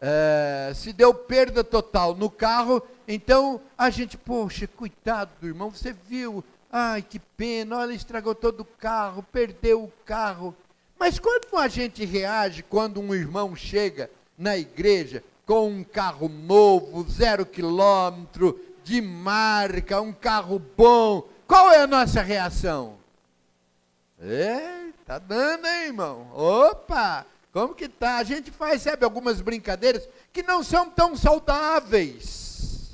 é, 0.00 0.70
se 0.72 0.92
deu 0.92 1.12
perda 1.12 1.64
total 1.64 2.14
no 2.14 2.30
carro, 2.30 2.80
então 3.08 3.60
a 3.76 3.90
gente, 3.90 4.16
poxa, 4.16 4.68
coitado 4.68 5.32
do 5.40 5.48
irmão, 5.48 5.72
você 5.72 5.92
viu 5.92 6.44
Ai, 6.70 7.00
que 7.00 7.18
pena, 7.18 7.78
olha, 7.78 7.94
estragou 7.94 8.34
todo 8.34 8.60
o 8.60 8.64
carro, 8.64 9.22
perdeu 9.32 9.82
o 9.82 9.92
carro. 10.04 10.54
Mas 10.98 11.18
como 11.18 11.58
a 11.58 11.68
gente 11.68 12.04
reage 12.04 12.62
quando 12.62 13.00
um 13.00 13.14
irmão 13.14 13.54
chega 13.54 14.10
na 14.36 14.56
igreja 14.56 15.22
com 15.46 15.68
um 15.68 15.84
carro 15.84 16.28
novo, 16.28 17.08
zero 17.08 17.46
quilômetro, 17.46 18.58
de 18.82 19.00
marca, 19.00 20.00
um 20.00 20.12
carro 20.12 20.58
bom? 20.58 21.26
Qual 21.46 21.70
é 21.70 21.82
a 21.82 21.86
nossa 21.86 22.20
reação? 22.20 22.98
É, 24.20 24.90
tá 25.06 25.18
dando, 25.18 25.66
hein, 25.66 25.86
irmão? 25.86 26.30
Opa! 26.34 27.24
Como 27.52 27.74
que 27.74 27.88
tá? 27.88 28.18
A 28.18 28.24
gente 28.24 28.50
faz, 28.50 28.82
sabe, 28.82 29.04
algumas 29.04 29.40
brincadeiras 29.40 30.08
que 30.32 30.42
não 30.42 30.62
são 30.62 30.90
tão 30.90 31.16
saudáveis. 31.16 32.90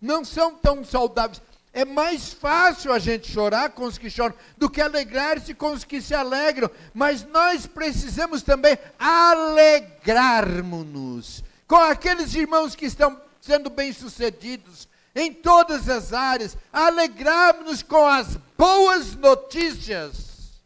Não 0.00 0.24
são 0.24 0.54
tão 0.54 0.84
saudáveis. 0.84 1.40
É 1.76 1.84
mais 1.84 2.32
fácil 2.32 2.90
a 2.90 2.98
gente 2.98 3.30
chorar 3.30 3.68
com 3.68 3.84
os 3.84 3.98
que 3.98 4.08
choram 4.08 4.34
do 4.56 4.70
que 4.70 4.80
alegrar-se 4.80 5.52
com 5.52 5.72
os 5.72 5.84
que 5.84 6.00
se 6.00 6.14
alegram. 6.14 6.70
Mas 6.94 7.22
nós 7.22 7.66
precisamos 7.66 8.42
também 8.42 8.78
alegrarmos-nos 8.98 11.44
com 11.68 11.76
aqueles 11.76 12.34
irmãos 12.34 12.74
que 12.74 12.86
estão 12.86 13.20
sendo 13.42 13.68
bem-sucedidos 13.68 14.88
em 15.14 15.34
todas 15.34 15.90
as 15.90 16.14
áreas. 16.14 16.56
Alegrarmos-nos 16.72 17.82
com 17.82 18.06
as 18.06 18.38
boas 18.56 19.14
notícias 19.14 20.62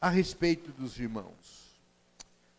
a 0.00 0.08
respeito 0.08 0.72
dos 0.72 0.98
irmãos. 0.98 1.30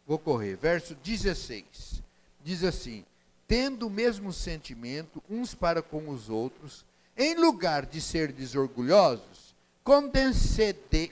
Vou 0.07 0.17
correr, 0.17 0.55
verso 0.55 0.95
16. 0.95 2.01
Diz 2.41 2.63
assim: 2.63 3.03
tendo 3.47 3.87
o 3.87 3.89
mesmo 3.89 4.31
sentimento 4.31 5.23
uns 5.29 5.53
para 5.53 5.81
com 5.81 6.09
os 6.09 6.29
outros, 6.29 6.85
em 7.17 7.35
lugar 7.35 7.85
de 7.85 8.01
ser 8.01 8.31
desorgulhosos, 8.31 9.53
condescendei, 9.83 11.11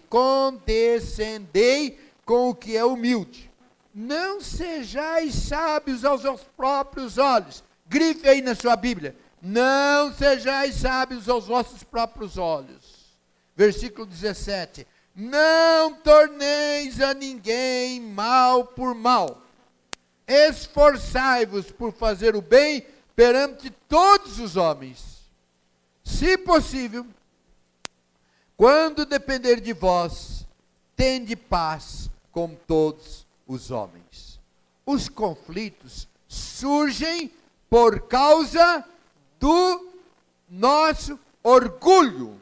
com 2.25 2.49
o 2.49 2.55
que 2.55 2.77
é 2.77 2.85
humilde. 2.85 3.51
Não 3.93 4.39
sejais 4.39 5.35
sábios 5.35 6.05
aos, 6.05 6.25
aos 6.25 6.41
próprios 6.55 7.17
olhos. 7.17 7.63
Grife 7.87 8.27
aí 8.27 8.41
na 8.41 8.55
sua 8.55 8.75
Bíblia. 8.75 9.15
Não 9.41 10.13
sejais 10.13 10.75
sábios 10.75 11.27
aos 11.27 11.47
vossos 11.47 11.83
próprios 11.83 12.37
olhos. 12.37 13.17
Versículo 13.55 14.05
17. 14.05 14.87
Não 15.13 15.93
torneis 15.95 17.01
a 17.01 17.13
ninguém 17.13 17.99
mal 17.99 18.63
por 18.65 18.95
mal 18.95 19.41
esforçai-vos 20.31 21.69
por 21.71 21.91
fazer 21.91 22.35
o 22.35 22.41
bem 22.41 22.85
perante 23.13 23.69
todos 23.69 24.39
os 24.39 24.55
homens. 24.55 25.29
Se 26.03 26.37
possível, 26.37 27.05
quando 28.55 29.05
depender 29.05 29.59
de 29.59 29.73
vós, 29.73 30.47
tende 30.95 31.35
paz 31.35 32.09
com 32.31 32.55
todos 32.55 33.27
os 33.45 33.71
homens. 33.71 34.39
Os 34.85 35.09
conflitos 35.09 36.07
surgem 36.27 37.29
por 37.69 38.07
causa 38.07 38.85
do 39.39 39.91
nosso 40.49 41.19
orgulho. 41.43 42.39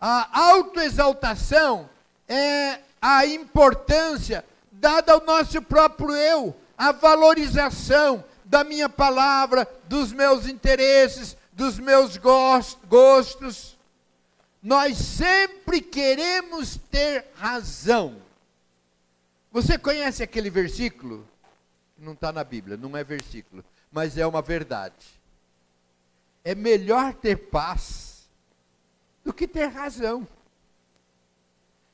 A 0.00 0.50
autoexaltação 0.50 1.90
é 2.26 2.80
a 3.00 3.26
importância 3.26 4.44
dada 4.80 5.12
ao 5.12 5.24
nosso 5.24 5.60
próprio 5.62 6.10
eu, 6.12 6.56
a 6.76 6.92
valorização 6.92 8.24
da 8.44 8.64
minha 8.64 8.88
palavra, 8.88 9.68
dos 9.84 10.12
meus 10.12 10.46
interesses, 10.46 11.36
dos 11.52 11.78
meus 11.78 12.16
gostos. 12.16 13.76
Nós 14.62 14.96
sempre 14.96 15.80
queremos 15.80 16.78
ter 16.90 17.26
razão. 17.34 18.16
Você 19.50 19.76
conhece 19.78 20.22
aquele 20.22 20.50
versículo? 20.50 21.26
Não 21.96 22.12
está 22.12 22.32
na 22.32 22.44
Bíblia, 22.44 22.76
não 22.76 22.96
é 22.96 23.02
versículo, 23.02 23.64
mas 23.90 24.16
é 24.16 24.26
uma 24.26 24.40
verdade. 24.40 25.18
É 26.44 26.54
melhor 26.54 27.12
ter 27.14 27.36
paz 27.36 28.28
do 29.24 29.32
que 29.32 29.48
ter 29.48 29.66
razão. 29.66 30.26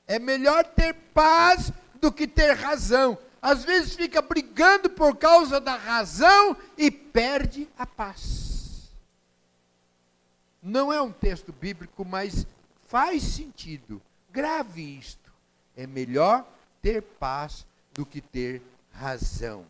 É 0.07 0.19
melhor 0.19 0.65
ter 0.65 0.93
paz 1.15 1.73
do 2.05 2.13
que 2.13 2.27
ter 2.27 2.53
razão. 2.53 3.17
Às 3.41 3.65
vezes 3.65 3.97
fica 3.97 4.21
brigando 4.21 4.91
por 4.91 5.17
causa 5.17 5.59
da 5.59 5.75
razão 5.75 6.55
e 6.77 6.91
perde 6.91 7.67
a 7.79 7.87
paz. 7.87 8.91
Não 10.63 10.93
é 10.93 11.01
um 11.01 11.11
texto 11.11 11.51
bíblico, 11.51 12.05
mas 12.05 12.47
faz 12.87 13.23
sentido. 13.23 14.03
Grave 14.31 14.99
isto. 14.99 15.33
É 15.75 15.87
melhor 15.87 16.47
ter 16.83 17.01
paz 17.01 17.67
do 17.95 18.05
que 18.05 18.21
ter 18.21 18.61
razão. 18.93 19.65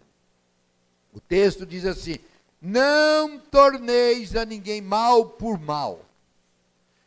O 1.12 1.20
texto 1.20 1.64
diz 1.64 1.84
assim: 1.84 2.16
Não 2.60 3.38
torneis 3.38 4.34
a 4.34 4.44
ninguém 4.44 4.80
mal 4.80 5.26
por 5.26 5.56
mal. 5.56 6.04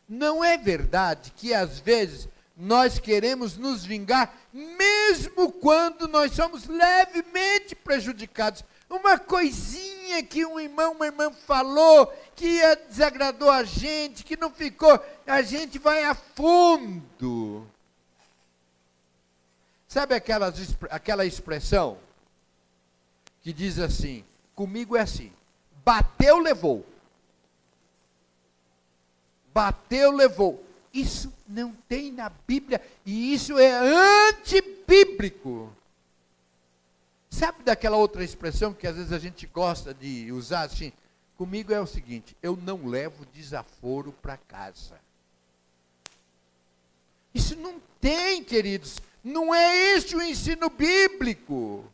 Não 0.08 0.42
é 0.42 0.56
verdade 0.56 1.32
que 1.36 1.52
às 1.52 1.78
vezes 1.78 2.28
nós 2.58 2.98
queremos 2.98 3.56
nos 3.56 3.84
vingar, 3.84 4.34
mesmo 4.58 5.52
quando 5.52 6.08
nós 6.08 6.32
somos 6.32 6.66
levemente 6.66 7.76
prejudicados. 7.76 8.64
Uma 8.90 9.18
coisinha 9.18 10.22
que 10.22 10.44
um 10.44 10.58
irmão, 10.58 10.92
uma 10.92 11.06
irmã 11.06 11.30
falou, 11.30 12.06
que 12.34 12.60
desagradou 12.88 13.50
a 13.50 13.62
gente, 13.62 14.24
que 14.24 14.36
não 14.36 14.50
ficou, 14.50 14.98
a 15.26 15.42
gente 15.42 15.78
vai 15.78 16.02
a 16.02 16.14
fundo. 16.14 17.66
Sabe 19.86 20.14
aquelas, 20.14 20.54
aquela 20.90 21.24
expressão 21.24 21.98
que 23.42 23.52
diz 23.52 23.78
assim: 23.78 24.24
comigo 24.54 24.96
é 24.96 25.02
assim, 25.02 25.32
bateu, 25.84 26.38
levou. 26.38 26.84
Bateu, 29.54 30.10
levou. 30.10 30.67
Isso 30.98 31.32
não 31.46 31.72
tem 31.88 32.10
na 32.10 32.28
Bíblia 32.28 32.82
e 33.06 33.32
isso 33.32 33.56
é 33.56 33.70
antibíblico. 34.30 35.72
Sabe 37.30 37.62
daquela 37.62 37.96
outra 37.96 38.24
expressão 38.24 38.74
que 38.74 38.84
às 38.84 38.96
vezes 38.96 39.12
a 39.12 39.18
gente 39.18 39.46
gosta 39.46 39.94
de 39.94 40.32
usar 40.32 40.62
assim? 40.62 40.92
Comigo 41.36 41.72
é 41.72 41.80
o 41.80 41.86
seguinte: 41.86 42.36
eu 42.42 42.56
não 42.56 42.84
levo 42.84 43.24
desaforo 43.26 44.10
para 44.10 44.36
casa. 44.36 44.98
Isso 47.32 47.54
não 47.54 47.80
tem, 48.00 48.42
queridos. 48.42 48.98
Não 49.22 49.54
é 49.54 49.94
este 49.94 50.16
o 50.16 50.22
ensino 50.22 50.68
bíblico. 50.68 51.84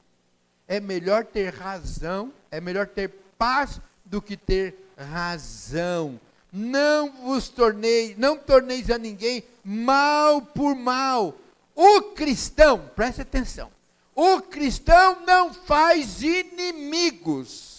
É 0.67 0.81
melhor 0.81 1.27
ter 1.27 1.53
razão, 1.53 2.33
é 2.51 2.59
melhor 2.59 2.87
ter 2.87 3.11
paz 3.37 3.79
do 4.03 4.23
que 4.23 4.35
ter 4.35 4.75
razão 4.97 6.19
não 6.57 7.11
vos 7.11 7.49
tornei, 7.49 8.15
não 8.17 8.39
torneis 8.39 8.89
a 8.89 8.97
ninguém 8.97 9.43
mal 9.65 10.41
por 10.41 10.77
mal. 10.77 11.35
O 11.75 12.03
cristão, 12.13 12.89
preste 12.95 13.23
atenção, 13.23 13.73
o 14.15 14.41
cristão 14.41 15.27
não 15.27 15.53
faz 15.53 16.23
inimigos. 16.23 17.75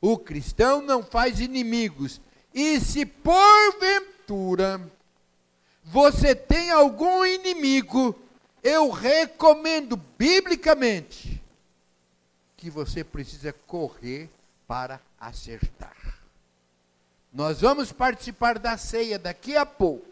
O 0.00 0.18
cristão 0.18 0.82
não 0.82 1.04
faz 1.04 1.38
inimigos. 1.38 2.20
E 2.52 2.80
se 2.80 3.06
porventura 3.06 4.80
você 5.84 6.34
tem 6.34 6.72
algum 6.72 7.24
inimigo, 7.24 8.18
eu 8.60 8.90
recomendo 8.90 9.96
biblicamente 9.96 11.40
que 12.56 12.68
você 12.68 13.04
precisa 13.04 13.52
correr 13.52 14.28
para 14.66 15.00
acertar. 15.20 16.01
Nós 17.32 17.60
vamos 17.62 17.90
participar 17.92 18.58
da 18.58 18.76
ceia 18.76 19.18
daqui 19.18 19.56
a 19.56 19.64
pouco. 19.64 20.06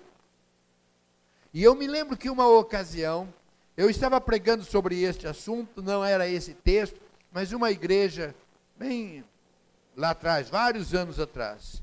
E 1.53 1.63
eu 1.63 1.75
me 1.75 1.87
lembro 1.87 2.17
que 2.17 2.31
uma 2.31 2.49
ocasião, 2.49 3.29
eu 3.77 3.91
estava 3.91 4.21
pregando 4.21 4.65
sobre 4.65 5.03
este 5.03 5.27
assunto, 5.27 5.83
não 5.83 6.05
era 6.05 6.27
esse 6.27 6.55
texto, 6.55 6.99
mas 7.31 7.53
uma 7.53 7.71
igreja, 7.71 8.35
bem 8.79 9.23
lá 9.97 10.11
atrás, 10.11 10.49
vários 10.49 10.95
anos 10.95 11.21
atrás. 11.21 11.83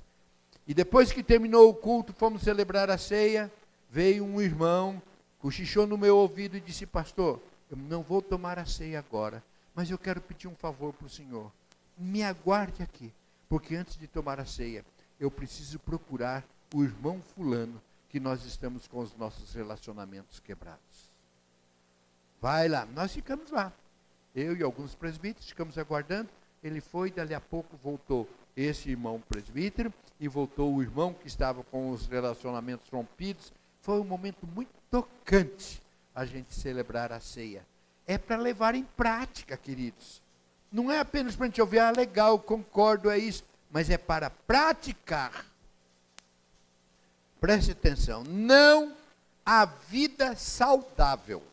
E 0.68 0.74
depois 0.74 1.12
que 1.12 1.22
terminou 1.22 1.70
o 1.70 1.74
culto, 1.74 2.14
fomos 2.14 2.42
celebrar 2.42 2.90
a 2.90 2.98
ceia, 2.98 3.52
veio 3.90 4.26
um 4.26 4.42
irmão, 4.42 5.02
cochichou 5.40 5.86
no 5.86 5.98
meu 5.98 6.18
ouvido 6.18 6.58
e 6.58 6.62
disse, 6.62 6.86
pastor, 6.86 7.40
eu 7.70 7.78
não 7.78 8.02
vou 8.02 8.22
tomar 8.22 8.58
a 8.58 8.66
ceia 8.66 9.00
agora, 9.00 9.44
mas 9.76 9.92
eu 9.92 9.98
quero 9.98 10.20
pedir 10.20 10.48
um 10.48 10.56
favor 10.56 10.94
para 10.94 11.06
o 11.06 11.10
senhor. 11.10 11.52
Me 11.98 12.24
aguarde 12.24 12.82
aqui, 12.82 13.14
porque 13.48 13.76
antes 13.76 13.98
de 13.98 14.08
tomar 14.08 14.40
a 14.40 14.46
ceia, 14.46 14.84
eu 15.20 15.32
preciso 15.32 15.80
procurar 15.80 16.44
o 16.74 16.84
irmão 16.84 17.22
fulano 17.22 17.82
que 18.10 18.20
nós 18.20 18.46
estamos 18.46 18.88
com 18.88 19.00
os 19.00 19.16
nossos 19.16 19.54
relacionamentos 19.54 20.40
quebrados. 20.40 21.12
Vai 22.42 22.68
lá, 22.68 22.86
nós 22.86 23.14
ficamos 23.14 23.52
lá. 23.52 23.72
Eu 24.36 24.56
e 24.56 24.64
alguns 24.64 24.94
presbíteros 24.94 25.50
ficamos 25.50 25.78
aguardando. 25.78 26.30
ele 26.64 26.82
foi, 26.82 27.12
dali 27.12 27.34
a 27.34 27.42
pouco 27.42 27.78
voltou 27.78 28.28
esse 28.56 28.90
irmão 28.90 29.22
presbítero 29.28 29.94
e 30.20 30.28
voltou 30.28 30.74
o 30.74 30.82
irmão 30.82 31.14
que 31.14 31.28
estava 31.28 31.64
com 31.64 31.92
os 31.92 32.08
relacionamentos 32.08 32.90
rompidos. 32.90 33.52
Foi 33.82 34.00
um 34.00 34.04
momento 34.04 34.46
muito 34.48 34.72
tocante 34.90 35.82
a 36.14 36.26
gente 36.26 36.54
celebrar 36.54 37.12
a 37.12 37.20
ceia. 37.20 37.66
É 38.06 38.18
para 38.18 38.38
levar 38.38 38.76
em 38.76 38.84
prática, 38.84 39.56
queridos. 39.58 40.22
Não 40.72 40.92
é 40.92 41.00
apenas 41.00 41.36
para 41.36 41.46
a 41.46 41.50
gente 41.50 41.62
ouvir, 41.62 41.80
ah, 41.80 41.92
legal, 41.92 42.40
concordo, 42.40 43.10
é 43.10 43.18
isso, 43.18 43.44
mas 43.72 43.90
é 43.90 43.98
para 43.98 44.30
praticar. 44.30 45.46
Preste 47.40 47.72
atenção, 47.72 48.24
não 48.24 48.96
há 49.46 49.66
vida 49.66 50.36
saudável. 50.36 51.44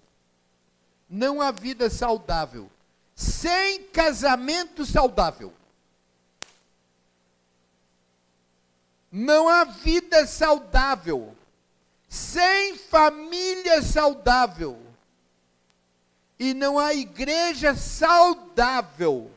Não 1.09 1.41
há 1.41 1.51
vida 1.51 1.91
saudável 1.91 2.71
sem 3.15 3.85
casamento 3.85 4.85
saudável. 4.85 5.53
Não 9.11 9.49
há 9.49 9.65
vida 9.65 10.27
saudável 10.27 11.37
sem 12.09 12.77
família 12.77 13.83
saudável. 13.83 14.81
E 16.39 16.53
não 16.53 16.79
há 16.79 16.93
igreja 16.95 17.75
saudável 17.77 19.31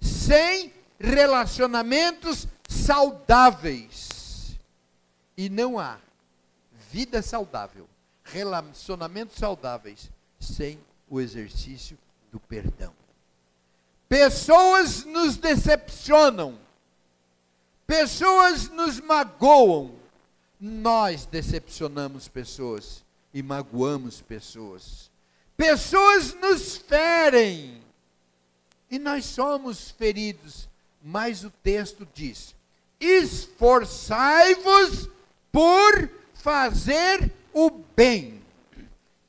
sem 0.00 0.72
relacionamentos 0.98 2.46
saudáveis. 2.68 4.58
E 5.36 5.48
não 5.48 5.78
há 5.78 5.98
vida 6.90 7.22
saudável, 7.22 7.88
relacionamentos 8.24 9.36
saudáveis 9.36 10.10
sem 10.40 10.78
o 11.08 11.20
exercício 11.20 11.96
do 12.32 12.40
perdão. 12.40 12.92
Pessoas 14.08 15.04
nos 15.04 15.36
decepcionam, 15.36 16.58
pessoas 17.86 18.68
nos 18.70 19.00
magoam, 19.00 19.94
nós 20.58 21.26
decepcionamos 21.26 22.26
pessoas 22.26 23.04
e 23.32 23.42
magoamos 23.42 24.20
pessoas. 24.20 25.10
Pessoas 25.56 26.34
nos 26.34 26.76
ferem 26.76 27.82
e 28.90 28.98
nós 28.98 29.24
somos 29.24 29.90
feridos, 29.90 30.68
mas 31.02 31.44
o 31.44 31.50
texto 31.50 32.06
diz: 32.12 32.54
esforçai-vos 33.00 35.08
por 35.52 36.10
fazer 36.34 37.32
o 37.52 37.70
bem. 37.70 38.42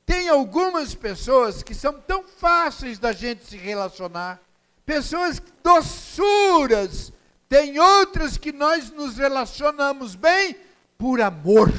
Tem 0.05 0.29
algumas 0.29 0.95
pessoas 0.95 1.62
que 1.62 1.75
são 1.75 1.93
tão 1.93 2.23
fáceis 2.23 2.97
da 2.97 3.12
gente 3.12 3.45
se 3.45 3.58
relacionar, 3.58 4.39
pessoas 4.86 5.41
doçuras, 5.63 7.12
tem 7.47 7.79
outras 7.79 8.38
que 8.38 8.51
nós 8.51 8.91
nos 8.91 9.17
relacionamos 9.17 10.15
bem 10.15 10.55
por 10.97 11.19
amor. 11.19 11.73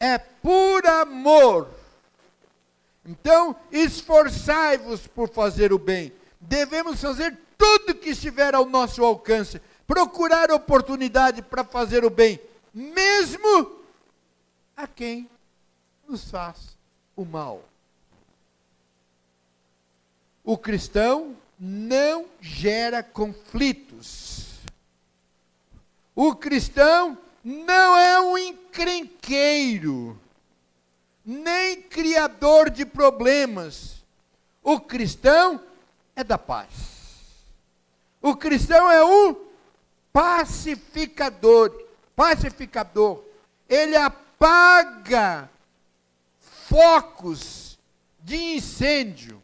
É 0.00 0.16
por 0.16 0.86
amor. 0.86 1.68
Então, 3.04 3.54
esforçai-vos 3.70 5.06
por 5.06 5.28
fazer 5.28 5.72
o 5.72 5.78
bem. 5.78 6.12
Devemos 6.40 7.00
fazer 7.00 7.36
tudo 7.58 7.96
que 7.96 8.10
estiver 8.10 8.54
ao 8.54 8.64
nosso 8.64 9.04
alcance, 9.04 9.60
procurar 9.86 10.50
oportunidade 10.52 11.42
para 11.42 11.64
fazer 11.64 12.04
o 12.04 12.10
bem, 12.10 12.40
mesmo 12.72 13.82
a 14.76 14.86
quem 14.86 15.28
nos 16.06 16.30
faz 16.30 16.76
o 17.16 17.24
mal. 17.24 17.64
O 20.44 20.56
cristão 20.56 21.36
não 21.58 22.26
gera 22.40 23.02
conflitos. 23.02 24.46
O 26.14 26.34
cristão 26.34 27.18
não 27.42 27.96
é 27.96 28.20
um 28.20 28.38
encrenqueiro, 28.38 30.18
nem 31.24 31.82
criador 31.82 32.70
de 32.70 32.86
problemas. 32.86 34.04
O 34.62 34.80
cristão 34.80 35.62
é 36.14 36.22
da 36.22 36.38
paz. 36.38 36.97
O 38.20 38.34
cristão 38.36 38.90
é 38.90 39.04
um 39.04 39.36
pacificador, 40.12 41.72
pacificador. 42.16 43.22
Ele 43.68 43.96
apaga 43.96 45.48
focos 46.40 47.78
de 48.20 48.36
incêndio, 48.36 49.42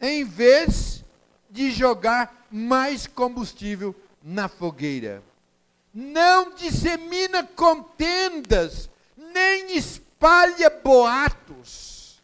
em 0.00 0.24
vez 0.24 1.04
de 1.50 1.70
jogar 1.70 2.46
mais 2.50 3.06
combustível 3.06 3.94
na 4.22 4.48
fogueira. 4.48 5.22
Não 5.92 6.54
dissemina 6.54 7.42
contendas, 7.42 8.88
nem 9.16 9.76
espalha 9.76 10.70
boatos, 10.70 12.22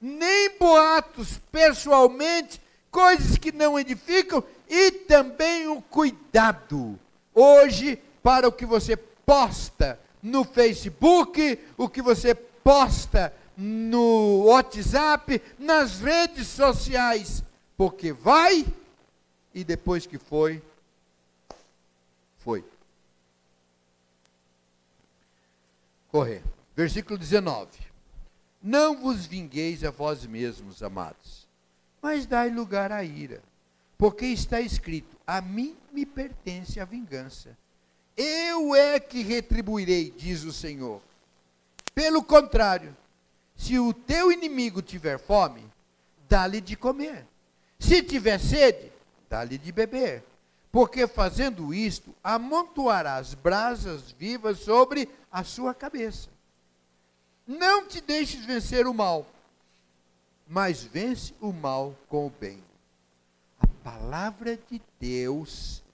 nem 0.00 0.58
boatos 0.58 1.40
pessoalmente, 1.50 2.60
coisas 2.90 3.36
que 3.38 3.52
não 3.52 3.78
edificam, 3.78 4.42
e 4.68 4.90
também 4.90 5.66
o 5.68 5.80
cuidado. 5.80 6.98
Hoje, 7.34 7.98
para 8.22 8.48
o 8.48 8.52
que 8.52 8.66
você 8.66 8.96
posta 8.96 9.98
no 10.22 10.44
Facebook, 10.44 11.58
o 11.76 11.88
que 11.88 12.02
você 12.02 12.34
posta 12.34 13.32
no 13.56 14.44
WhatsApp, 14.44 15.42
nas 15.58 16.00
redes 16.00 16.46
sociais, 16.46 17.42
porque 17.76 18.12
vai 18.12 18.66
e 19.54 19.64
depois 19.64 20.06
que 20.06 20.18
foi, 20.18 20.62
foi. 22.38 22.64
Correr. 26.08 26.42
Versículo 26.76 27.18
19. 27.18 27.68
Não 28.62 28.96
vos 28.96 29.26
vingueis 29.26 29.82
a 29.82 29.90
vós 29.90 30.24
mesmos, 30.24 30.82
amados, 30.82 31.47
mas 32.00 32.26
dai 32.26 32.50
lugar 32.50 32.92
à 32.92 33.02
ira, 33.02 33.42
porque 33.96 34.26
está 34.26 34.60
escrito: 34.60 35.16
A 35.26 35.40
mim 35.40 35.76
me 35.92 36.04
pertence 36.04 36.80
a 36.80 36.84
vingança 36.84 37.56
eu 38.18 38.74
é 38.74 38.98
que 38.98 39.22
retribuirei, 39.22 40.10
diz 40.10 40.42
o 40.42 40.52
Senhor. 40.52 41.00
Pelo 41.94 42.20
contrário, 42.20 42.96
se 43.54 43.78
o 43.78 43.94
teu 43.94 44.32
inimigo 44.32 44.82
tiver 44.82 45.20
fome, 45.20 45.64
dá-lhe 46.28 46.60
de 46.60 46.74
comer. 46.74 47.24
Se 47.78 48.02
tiver 48.02 48.40
sede, 48.40 48.90
dá-lhe 49.30 49.56
de 49.56 49.70
beber. 49.70 50.24
Porque 50.72 51.06
fazendo 51.06 51.72
isto, 51.72 52.12
amontoarás 52.22 53.34
brasas 53.34 54.10
vivas 54.10 54.58
sobre 54.58 55.08
a 55.30 55.44
sua 55.44 55.72
cabeça. 55.72 56.28
Não 57.46 57.86
te 57.86 58.00
deixes 58.00 58.44
vencer 58.44 58.84
o 58.84 58.92
mal, 58.92 59.24
mas 60.48 60.82
vence 60.82 61.34
o 61.40 61.52
mal 61.52 61.94
com 62.08 62.26
o 62.26 62.30
bem. 62.30 62.64
A 63.60 63.66
palavra 63.84 64.56
de 64.56 64.80
Deus 64.98 65.84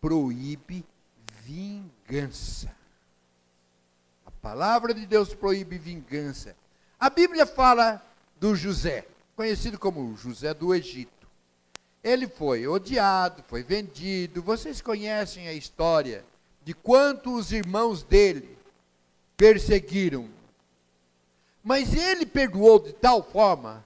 proíbe 0.00 0.84
vingança. 1.42 2.72
A 4.24 4.30
palavra 4.30 4.94
de 4.94 5.04
Deus 5.04 5.34
proíbe 5.34 5.76
vingança. 5.76 6.54
A 7.00 7.10
Bíblia 7.10 7.44
fala 7.44 8.00
do 8.38 8.54
José, 8.54 9.06
conhecido 9.34 9.78
como 9.78 10.16
José 10.16 10.54
do 10.54 10.72
Egito. 10.72 11.26
Ele 12.02 12.28
foi 12.28 12.68
odiado, 12.68 13.42
foi 13.48 13.62
vendido. 13.62 14.42
Vocês 14.42 14.80
conhecem 14.80 15.48
a 15.48 15.52
história 15.52 16.24
de 16.62 16.72
quanto 16.72 17.34
os 17.34 17.50
irmãos 17.50 18.02
dele 18.02 18.56
perseguiram. 19.36 20.28
Mas 21.62 21.94
ele 21.94 22.26
perdoou 22.26 22.78
de 22.78 22.92
tal 22.92 23.22
forma 23.22 23.84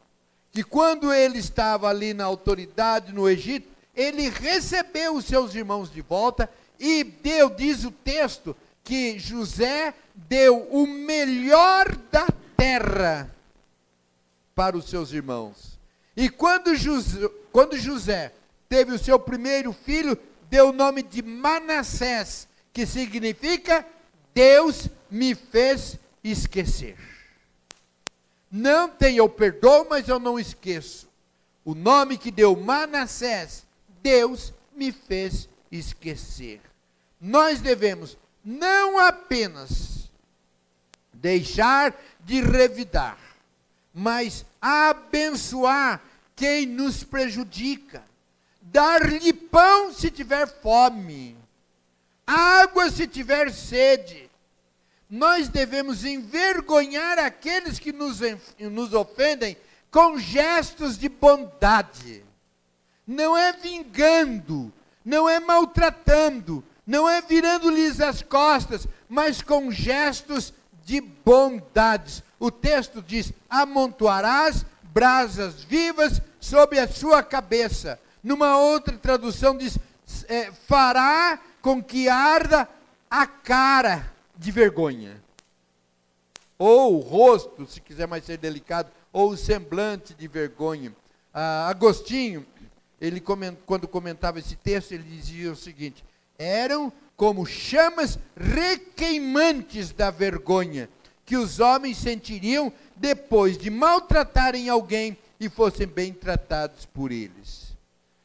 que 0.53 0.63
quando 0.63 1.13
ele 1.13 1.39
estava 1.39 1.89
ali 1.89 2.15
na 2.15 2.25
autoridade 2.25 3.13
no 3.13 3.29
Egito, 3.29 3.69
ele 3.95 4.29
recebeu 4.29 5.17
os 5.17 5.25
seus 5.25 5.55
irmãos 5.55 5.91
de 5.91 6.01
volta 6.01 6.49
e 6.79 7.03
deu, 7.03 7.51
diz 7.51 7.85
o 7.85 7.91
texto, 7.91 8.57
que 8.85 9.19
José 9.19 9.93
deu 10.15 10.69
o 10.71 10.87
melhor 10.87 11.95
da 12.11 12.27
terra 12.57 13.35
para 14.55 14.77
os 14.77 14.89
seus 14.89 15.13
irmãos. 15.13 15.79
E 16.17 16.29
quando 16.29 16.75
José, 16.75 17.29
quando 17.53 17.77
José 17.77 18.33
teve 18.69 18.93
o 18.93 18.99
seu 18.99 19.19
primeiro 19.19 19.73
filho, 19.73 20.19
deu 20.49 20.71
o 20.71 20.73
nome 20.73 21.03
de 21.03 21.23
Manassés, 21.23 22.49
que 22.73 22.87
significa 22.87 23.87
Deus 24.35 24.89
me 25.11 25.35
fez 25.35 25.99
esquecer. 26.23 26.97
Não 28.51 28.89
tem, 28.89 29.17
eu 29.17 29.29
perdoo, 29.29 29.87
mas 29.89 30.09
eu 30.09 30.19
não 30.19 30.39
esqueço. 30.39 31.09
O 31.65 31.75
nome 31.75 32.17
que 32.17 32.31
deu 32.31 32.57
Manassés, 32.57 33.67
Deus 34.03 34.55
me 34.75 34.91
fez 34.91 35.49
esquecer 35.71 36.61
nós 37.21 37.61
devemos 37.61 38.17
não 38.45 38.99
apenas 38.99 40.11
deixar 41.13 41.95
de 42.21 42.41
revidar, 42.41 43.19
mas 43.93 44.45
abençoar 44.61 46.01
quem 46.37 46.65
nos 46.65 47.03
prejudica, 47.03 48.03
dar-lhe 48.63 49.33
pão 49.33 49.93
se 49.93 50.11
tiver 50.11 50.47
fome, 50.47 51.37
água 52.27 52.91
se 52.91 53.07
tiver 53.07 53.51
sede. 53.51 54.28
Nós 55.09 55.49
devemos 55.49 56.05
envergonhar 56.05 57.19
aqueles 57.19 57.79
que 57.79 57.93
nos, 57.93 58.21
nos 58.59 58.93
ofendem 58.93 59.57
com 59.91 60.19
gestos 60.19 60.99
de 60.99 61.09
bondade. 61.09 62.23
Não 63.07 63.35
é 63.37 63.53
vingando, 63.53 64.71
não 65.03 65.27
é 65.27 65.41
maltratando, 65.41 66.63
não 66.87 67.09
é 67.09 67.23
virando-lhes 67.23 68.03
as 68.03 68.21
costas, 68.21 68.87
mas 69.09 69.41
com 69.41 69.71
gestos 69.71 70.53
de 70.85 71.01
bondades. 71.01 72.23
O 72.39 72.51
texto 72.51 73.01
diz: 73.01 73.33
amontoarás 73.49 74.67
brasas 74.93 75.65
vivas 75.65 76.21
sobre 76.39 76.79
a 76.79 76.87
sua 76.87 77.23
cabeça. 77.23 77.99
Numa 78.23 78.59
outra 78.59 78.99
tradução 78.99 79.57
diz: 79.57 79.79
é, 80.29 80.53
fará 80.67 81.39
com 81.63 81.83
que 81.83 82.11
arda 82.11 82.69
a 83.11 83.27
cara 83.27 84.18
de 84.39 84.51
vergonha. 84.53 85.21
Ou 86.57 86.97
o 86.97 87.01
rosto, 87.01 87.67
se 87.67 87.81
quiser 87.81 88.07
mais 88.07 88.25
ser 88.25 88.39
delicado, 88.39 88.91
ou 89.13 89.31
o 89.31 89.37
semblante 89.37 90.15
de 90.15 90.27
vergonha. 90.27 90.95
Ah, 91.35 91.69
Agostinho, 91.69 92.47
ele 93.01 93.21
quando 93.67 93.87
comentava 93.87 94.39
esse 94.39 94.57
texto, 94.57 94.93
ele 94.93 95.03
dizia 95.05 95.53
o 95.53 95.57
seguinte: 95.57 96.05
eram 96.39 96.93
como 97.17 97.45
chamas 97.45 98.19
requeimantes 98.37 99.93
da 99.93 100.11
vergonha 100.11 100.89
que 101.25 101.37
os 101.37 101.61
homens 101.61 101.99
sentiriam 101.99 102.73
depois 102.97 103.59
de 103.59 103.69
maltratarem 103.69 104.69
alguém 104.69 105.19
e 105.39 105.49
fossem 105.49 105.87
bem 105.87 106.13
tratados 106.13 106.87
por 106.87 107.13
eles. 107.13 107.77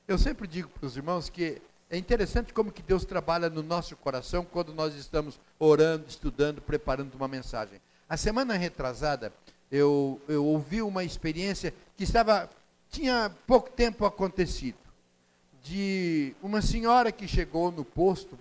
Eu 0.07 0.17
sempre 0.17 0.47
digo 0.47 0.69
para 0.69 0.85
os 0.87 0.95
irmãos 0.95 1.29
que 1.29 1.61
é 1.93 1.97
interessante 1.97 2.51
como 2.51 2.71
que 2.71 2.81
Deus 2.81 3.05
trabalha 3.05 3.51
no 3.51 3.61
nosso 3.61 3.95
coração 3.95 4.43
quando 4.43 4.73
nós 4.73 4.95
estamos 4.95 5.39
orando, 5.59 6.05
estudando, 6.07 6.59
preparando 6.59 7.13
uma 7.13 7.27
mensagem. 7.27 7.79
A 8.09 8.17
semana 8.17 8.55
retrasada, 8.55 9.31
eu, 9.71 10.19
eu 10.27 10.43
ouvi 10.43 10.81
uma 10.81 11.03
experiência 11.03 11.71
que 11.95 12.03
estava 12.03 12.49
tinha 12.89 13.31
pouco 13.45 13.69
tempo 13.69 14.07
acontecido 14.07 14.77
de 15.61 16.35
uma 16.41 16.63
senhora 16.63 17.11
que 17.11 17.27
chegou 17.27 17.71
no 17.71 17.85
posto 17.85 18.39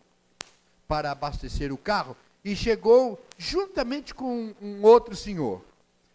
para 0.89 1.11
abastecer 1.11 1.71
o 1.71 1.77
carro 1.77 2.17
e 2.43 2.57
chegou 2.57 3.23
juntamente 3.37 4.15
com 4.15 4.55
um 4.63 4.83
outro 4.83 5.15
senhor. 5.15 5.63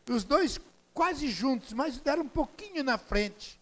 Os 0.09 0.23
dois 0.23 0.59
quase 0.91 1.29
juntos, 1.29 1.71
mas 1.71 1.99
deram 1.99 2.23
um 2.23 2.27
pouquinho 2.27 2.83
na 2.83 2.97
frente. 2.97 3.59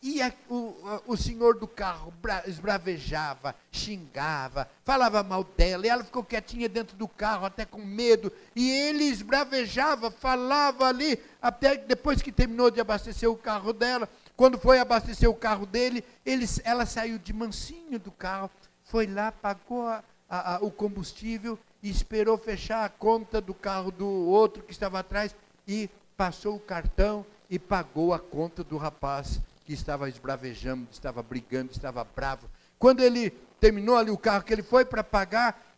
E 0.00 0.22
a, 0.22 0.32
o, 0.48 0.74
a, 0.84 1.00
o 1.08 1.16
senhor 1.16 1.58
do 1.58 1.66
carro 1.66 2.12
bra, 2.22 2.44
esbravejava, 2.46 3.54
xingava, 3.72 4.70
falava 4.84 5.22
mal 5.24 5.42
dela, 5.42 5.84
e 5.84 5.88
ela 5.88 6.04
ficou 6.04 6.22
quietinha 6.22 6.68
dentro 6.68 6.96
do 6.96 7.08
carro, 7.08 7.46
até 7.46 7.64
com 7.64 7.84
medo. 7.84 8.32
E 8.54 8.70
ele 8.70 9.04
esbravejava, 9.04 10.10
falava 10.10 10.86
ali, 10.86 11.18
até 11.42 11.76
depois 11.76 12.22
que 12.22 12.30
terminou 12.30 12.70
de 12.70 12.80
abastecer 12.80 13.28
o 13.28 13.36
carro 13.36 13.72
dela. 13.72 14.08
Quando 14.36 14.56
foi 14.56 14.78
abastecer 14.78 15.28
o 15.28 15.34
carro 15.34 15.66
dele, 15.66 16.04
ele, 16.24 16.46
ela 16.62 16.86
saiu 16.86 17.18
de 17.18 17.32
mansinho 17.32 17.98
do 17.98 18.12
carro, 18.12 18.48
foi 18.84 19.06
lá, 19.06 19.32
pagou 19.32 19.88
a, 20.30 20.58
o 20.62 20.70
combustível 20.70 21.58
e 21.82 21.90
esperou 21.90 22.38
fechar 22.38 22.84
a 22.84 22.88
conta 22.88 23.40
do 23.40 23.52
carro 23.52 23.90
do 23.90 24.06
outro 24.06 24.62
que 24.62 24.72
estava 24.72 25.00
atrás 25.00 25.34
e 25.66 25.90
passou 26.16 26.54
o 26.56 26.60
cartão 26.60 27.26
e 27.50 27.58
pagou 27.58 28.14
a 28.14 28.18
conta 28.18 28.62
do 28.62 28.76
rapaz 28.76 29.40
que 29.68 29.74
estava 29.74 30.08
esbravejando, 30.08 30.88
estava 30.90 31.22
brigando, 31.22 31.72
estava 31.72 32.02
bravo. 32.02 32.48
Quando 32.78 33.00
ele 33.00 33.28
terminou 33.60 33.98
ali 33.98 34.10
o 34.10 34.16
carro, 34.16 34.42
que 34.42 34.50
ele 34.50 34.62
foi 34.62 34.82
para 34.82 35.04
pagar, 35.04 35.76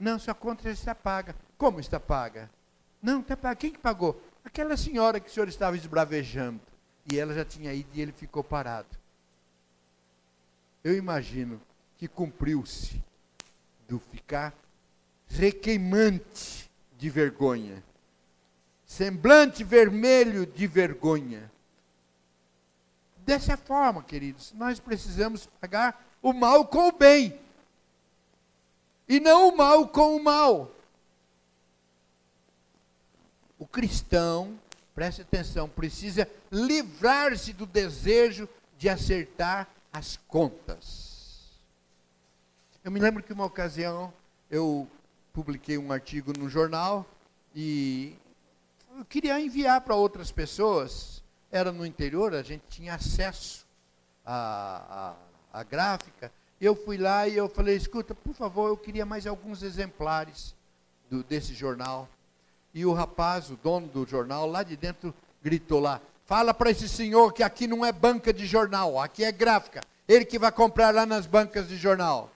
não, 0.00 0.18
sua 0.18 0.32
conta 0.32 0.62
já 0.62 0.70
está 0.70 0.94
paga. 0.94 1.36
Como 1.58 1.78
está 1.78 2.00
paga? 2.00 2.50
Não, 3.02 3.20
está 3.20 3.36
paga. 3.36 3.56
Quem 3.56 3.70
que 3.70 3.78
pagou? 3.78 4.18
Aquela 4.42 4.78
senhora 4.78 5.20
que 5.20 5.28
o 5.28 5.30
senhor 5.30 5.46
estava 5.46 5.76
esbravejando. 5.76 6.58
E 7.04 7.18
ela 7.18 7.34
já 7.34 7.44
tinha 7.44 7.74
ido 7.74 7.90
e 7.92 8.00
ele 8.00 8.12
ficou 8.12 8.42
parado. 8.42 8.88
Eu 10.82 10.96
imagino 10.96 11.60
que 11.98 12.08
cumpriu-se 12.08 12.98
do 13.86 13.98
ficar 13.98 14.54
requeimante 15.28 16.70
de 16.96 17.10
vergonha, 17.10 17.84
semblante 18.86 19.62
vermelho 19.62 20.46
de 20.46 20.66
vergonha. 20.66 21.52
Dessa 23.24 23.56
forma, 23.56 24.02
queridos, 24.02 24.52
nós 24.52 24.80
precisamos 24.80 25.46
pagar 25.60 26.04
o 26.20 26.32
mal 26.32 26.66
com 26.66 26.88
o 26.88 26.92
bem, 26.92 27.38
e 29.08 29.20
não 29.20 29.48
o 29.48 29.56
mal 29.56 29.88
com 29.88 30.16
o 30.16 30.22
mal. 30.22 30.70
O 33.58 33.66
cristão, 33.66 34.58
preste 34.94 35.22
atenção, 35.22 35.68
precisa 35.68 36.28
livrar-se 36.50 37.52
do 37.52 37.66
desejo 37.66 38.48
de 38.76 38.88
acertar 38.88 39.68
as 39.92 40.16
contas. 40.26 41.50
Eu 42.82 42.90
me 42.90 42.98
lembro 42.98 43.22
que 43.22 43.32
uma 43.32 43.44
ocasião 43.44 44.12
eu 44.50 44.88
publiquei 45.32 45.78
um 45.78 45.92
artigo 45.92 46.32
no 46.36 46.48
jornal 46.48 47.06
e 47.54 48.16
eu 48.98 49.04
queria 49.04 49.40
enviar 49.40 49.80
para 49.80 49.94
outras 49.94 50.32
pessoas. 50.32 51.21
Era 51.52 51.70
no 51.70 51.84
interior, 51.84 52.34
a 52.34 52.42
gente 52.42 52.62
tinha 52.70 52.94
acesso 52.94 53.66
à, 54.24 55.14
à, 55.52 55.60
à 55.60 55.62
gráfica. 55.62 56.32
Eu 56.58 56.74
fui 56.74 56.96
lá 56.96 57.28
e 57.28 57.36
eu 57.36 57.48
falei, 57.48 57.76
escuta, 57.76 58.14
por 58.14 58.32
favor, 58.32 58.68
eu 58.68 58.76
queria 58.76 59.04
mais 59.04 59.26
alguns 59.26 59.62
exemplares 59.62 60.54
do, 61.10 61.22
desse 61.22 61.52
jornal. 61.52 62.08
E 62.72 62.86
o 62.86 62.94
rapaz, 62.94 63.50
o 63.50 63.56
dono 63.56 63.86
do 63.86 64.06
jornal, 64.06 64.46
lá 64.46 64.62
de 64.62 64.76
dentro, 64.76 65.14
gritou 65.42 65.78
lá, 65.78 66.00
fala 66.24 66.54
para 66.54 66.70
esse 66.70 66.88
senhor 66.88 67.32
que 67.32 67.42
aqui 67.42 67.66
não 67.66 67.84
é 67.84 67.92
banca 67.92 68.32
de 68.32 68.46
jornal, 68.46 68.98
aqui 68.98 69.22
é 69.22 69.30
gráfica. 69.30 69.82
Ele 70.08 70.24
que 70.24 70.38
vai 70.38 70.50
comprar 70.50 70.94
lá 70.94 71.04
nas 71.04 71.26
bancas 71.26 71.68
de 71.68 71.76
jornal. 71.76 72.30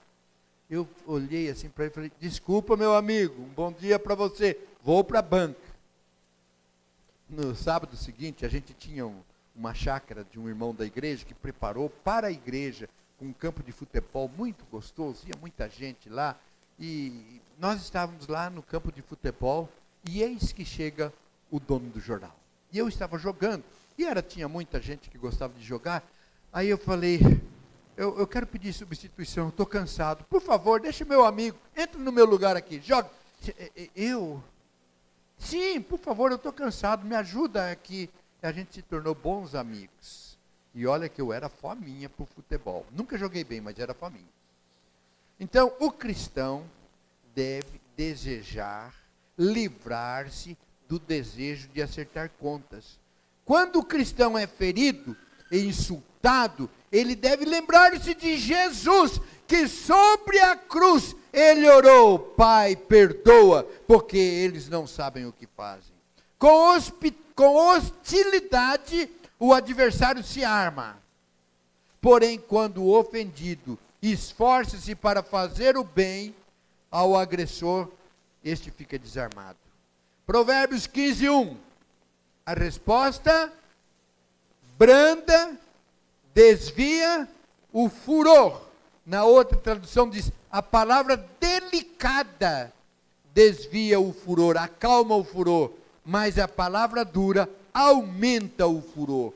Eu 0.69 0.87
olhei 1.05 1.49
assim 1.49 1.69
para 1.69 1.85
ele 1.85 1.91
e 1.91 1.95
falei: 1.95 2.11
Desculpa, 2.19 2.77
meu 2.77 2.93
amigo, 2.93 3.41
um 3.41 3.49
bom 3.49 3.71
dia 3.71 3.97
para 3.97 4.13
você. 4.13 4.59
Vou 4.83 5.03
para 5.03 5.19
a 5.19 5.23
banca. 5.23 5.66
No 7.29 7.53
sábado 7.53 7.97
seguinte, 7.97 8.45
a 8.45 8.49
gente 8.49 8.73
tinha 8.73 9.05
um, 9.05 9.19
uma 9.53 9.73
chácara 9.73 10.23
de 10.23 10.39
um 10.39 10.47
irmão 10.47 10.73
da 10.73 10.85
igreja 10.85 11.25
que 11.25 11.33
preparou 11.33 11.89
para 11.89 12.27
a 12.27 12.31
igreja 12.31 12.87
um 13.19 13.33
campo 13.33 13.61
de 13.61 13.73
futebol 13.73 14.31
muito 14.37 14.63
gostoso, 14.71 15.27
ia 15.27 15.33
muita 15.39 15.69
gente 15.69 16.09
lá. 16.09 16.37
E 16.79 17.41
nós 17.59 17.81
estávamos 17.81 18.27
lá 18.27 18.49
no 18.49 18.63
campo 18.63 18.93
de 18.93 19.01
futebol 19.01 19.67
e 20.05 20.21
eis 20.21 20.53
que 20.53 20.63
chega 20.63 21.11
o 21.51 21.59
dono 21.59 21.89
do 21.89 21.99
jornal. 21.99 22.35
E 22.71 22.77
eu 22.77 22.87
estava 22.87 23.17
jogando, 23.17 23.63
e 23.97 24.05
era 24.05 24.21
tinha 24.21 24.47
muita 24.47 24.79
gente 24.79 25.09
que 25.09 25.17
gostava 25.17 25.53
de 25.53 25.65
jogar. 25.65 26.07
Aí 26.53 26.69
eu 26.69 26.77
falei, 26.77 27.19
eu, 27.97 28.17
eu 28.17 28.25
quero 28.25 28.47
pedir 28.47 28.71
substituição, 28.71 29.49
estou 29.49 29.65
cansado. 29.65 30.23
Por 30.25 30.41
favor, 30.41 30.79
deixe 30.79 31.03
meu 31.03 31.25
amigo, 31.25 31.57
entre 31.75 31.99
no 31.99 32.11
meu 32.11 32.25
lugar 32.25 32.55
aqui, 32.55 32.79
joga. 32.79 33.09
Eu? 33.93 34.41
Sim, 35.37 35.81
por 35.81 35.99
favor, 35.99 36.31
eu 36.31 36.37
estou 36.37 36.51
cansado, 36.51 37.05
me 37.05 37.15
ajuda 37.15 37.71
aqui. 37.71 38.09
A 38.41 38.51
gente 38.51 38.73
se 38.75 38.81
tornou 38.81 39.15
bons 39.15 39.55
amigos. 39.55 40.37
E 40.73 40.85
olha 40.85 41.09
que 41.09 41.21
eu 41.21 41.33
era 41.33 41.49
fominha 41.49 42.09
para 42.09 42.23
o 42.23 42.27
futebol. 42.27 42.85
Nunca 42.91 43.17
joguei 43.17 43.43
bem, 43.43 43.61
mas 43.61 43.79
era 43.79 43.93
fominha. 43.93 44.29
Então, 45.39 45.73
o 45.79 45.91
cristão 45.91 46.63
deve 47.33 47.79
desejar 47.95 48.93
livrar-se 49.37 50.57
do 50.87 50.97
desejo 50.99 51.67
de 51.69 51.81
acertar 51.81 52.31
contas. 52.39 52.99
Quando 53.45 53.79
o 53.79 53.85
cristão 53.85 54.37
é 54.37 54.47
ferido 54.47 55.15
e 55.51 55.59
insultado, 55.59 56.69
ele 56.91 57.15
deve 57.15 57.45
lembrar-se 57.45 58.13
de 58.13 58.37
Jesus, 58.37 59.19
que 59.47 59.67
sobre 59.67 60.39
a 60.39 60.55
cruz 60.55 61.15
ele 61.37 61.69
orou: 61.69 62.17
Pai, 62.17 62.75
perdoa, 62.75 63.63
porque 63.85 64.17
eles 64.17 64.67
não 64.67 64.87
sabem 64.87 65.25
o 65.25 65.31
que 65.31 65.45
fazem. 65.45 65.93
Com, 66.39 66.75
hostilidade, 67.55 69.09
o 69.39 69.53
adversário 69.53 70.23
se 70.23 70.43
arma. 70.43 70.97
Porém, 72.01 72.39
quando 72.39 72.83
o 72.83 72.97
ofendido 72.97 73.77
esforça-se 74.01 74.95
para 74.95 75.21
fazer 75.21 75.77
o 75.77 75.83
bem 75.83 76.35
ao 76.89 77.15
agressor, 77.15 77.87
este 78.43 78.71
fica 78.71 78.97
desarmado. 78.97 79.57
Provérbios 80.25 80.87
15, 80.87 81.29
1. 81.29 81.57
A 82.45 82.53
resposta 82.53 83.53
branda 84.77 85.55
desvia 86.33 87.27
o 87.71 87.89
furor. 87.89 88.61
Na 89.05 89.23
outra 89.23 89.57
tradução 89.57 90.09
diz: 90.09 90.31
a 90.51 90.61
palavra 90.61 91.17
delicada 91.39 92.73
desvia 93.33 93.99
o 93.99 94.13
furor, 94.13 94.57
acalma 94.57 95.15
o 95.15 95.23
furor, 95.23 95.71
mas 96.03 96.39
a 96.39 96.47
palavra 96.47 97.03
dura 97.03 97.49
aumenta 97.73 98.65
o 98.65 98.81
furor. 98.81 99.33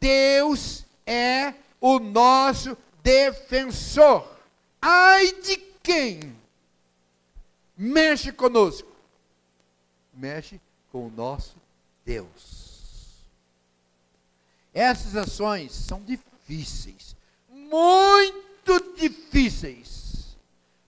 Deus 0.00 0.84
é 1.04 1.54
o 1.80 1.98
nosso 1.98 2.76
defensor. 3.02 4.26
Ai 4.80 5.32
de 5.42 5.56
quem 5.82 6.36
mexe 7.76 8.32
conosco? 8.32 8.90
Mexe 10.14 10.60
com 10.90 11.08
o 11.08 11.10
nosso 11.10 11.56
Deus. 12.04 12.66
Essas 14.72 15.16
ações 15.16 15.72
são 15.72 16.00
difíceis, 16.00 17.16
muito 17.50 18.45
difíceis, 18.96 20.36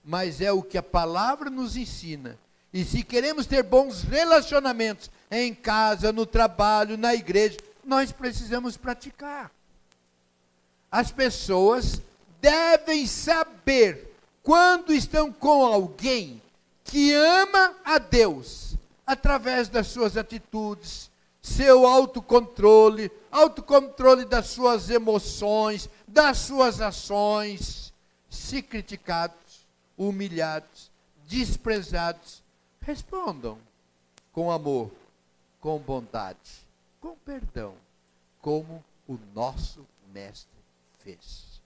mas 0.03 0.41
é 0.41 0.51
o 0.51 0.63
que 0.63 0.77
a 0.77 0.83
palavra 0.83 1.49
nos 1.49 1.75
ensina. 1.75 2.37
E 2.73 2.83
se 2.83 3.03
queremos 3.03 3.45
ter 3.45 3.63
bons 3.63 4.03
relacionamentos 4.03 5.09
em 5.31 5.53
casa, 5.53 6.11
no 6.11 6.25
trabalho, 6.25 6.97
na 6.97 7.15
igreja, 7.15 7.57
nós 7.83 8.11
precisamos 8.11 8.77
praticar. 8.77 9.51
As 10.91 11.11
pessoas 11.11 12.01
devem 12.41 13.05
saber 13.07 14.15
quando 14.43 14.93
estão 14.93 15.31
com 15.31 15.65
alguém 15.65 16.41
que 16.83 17.13
ama 17.13 17.75
a 17.85 17.99
Deus, 17.99 18.75
através 19.05 19.69
das 19.69 19.87
suas 19.87 20.17
atitudes, 20.17 21.08
seu 21.49 21.85
autocontrole, 21.85 23.11
autocontrole 23.31 24.25
das 24.25 24.47
suas 24.47 24.89
emoções, 24.89 25.89
das 26.07 26.37
suas 26.37 26.79
ações, 26.79 27.93
se 28.29 28.61
criticados, 28.61 29.67
humilhados, 29.97 30.91
desprezados, 31.27 32.43
respondam 32.81 33.57
com 34.31 34.51
amor, 34.51 34.91
com 35.59 35.77
bondade, 35.79 36.65
com 37.01 37.15
perdão, 37.17 37.73
como 38.41 38.83
o 39.07 39.17
nosso 39.33 39.85
mestre 40.13 40.59
fez. 40.99 41.59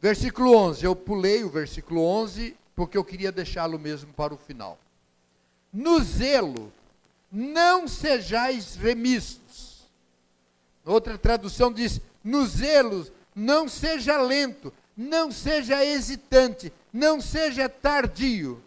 Versículo 0.00 0.56
11, 0.56 0.84
eu 0.84 0.96
pulei 0.96 1.44
o 1.44 1.50
versículo 1.50 2.02
11 2.04 2.56
porque 2.74 2.98
eu 2.98 3.04
queria 3.04 3.30
deixá-lo 3.30 3.78
mesmo 3.78 4.12
para 4.12 4.34
o 4.34 4.38
final. 4.38 4.78
No 5.72 6.00
zelo, 6.00 6.72
não 7.34 7.88
sejais 7.88 8.76
remissos. 8.76 9.88
Outra 10.84 11.18
tradução 11.18 11.72
diz: 11.72 12.00
no 12.22 12.46
zelo, 12.46 13.04
não 13.34 13.68
seja 13.68 14.16
lento, 14.20 14.72
não 14.96 15.32
seja 15.32 15.84
hesitante, 15.84 16.72
não 16.92 17.20
seja 17.20 17.68
tardio. 17.68 18.62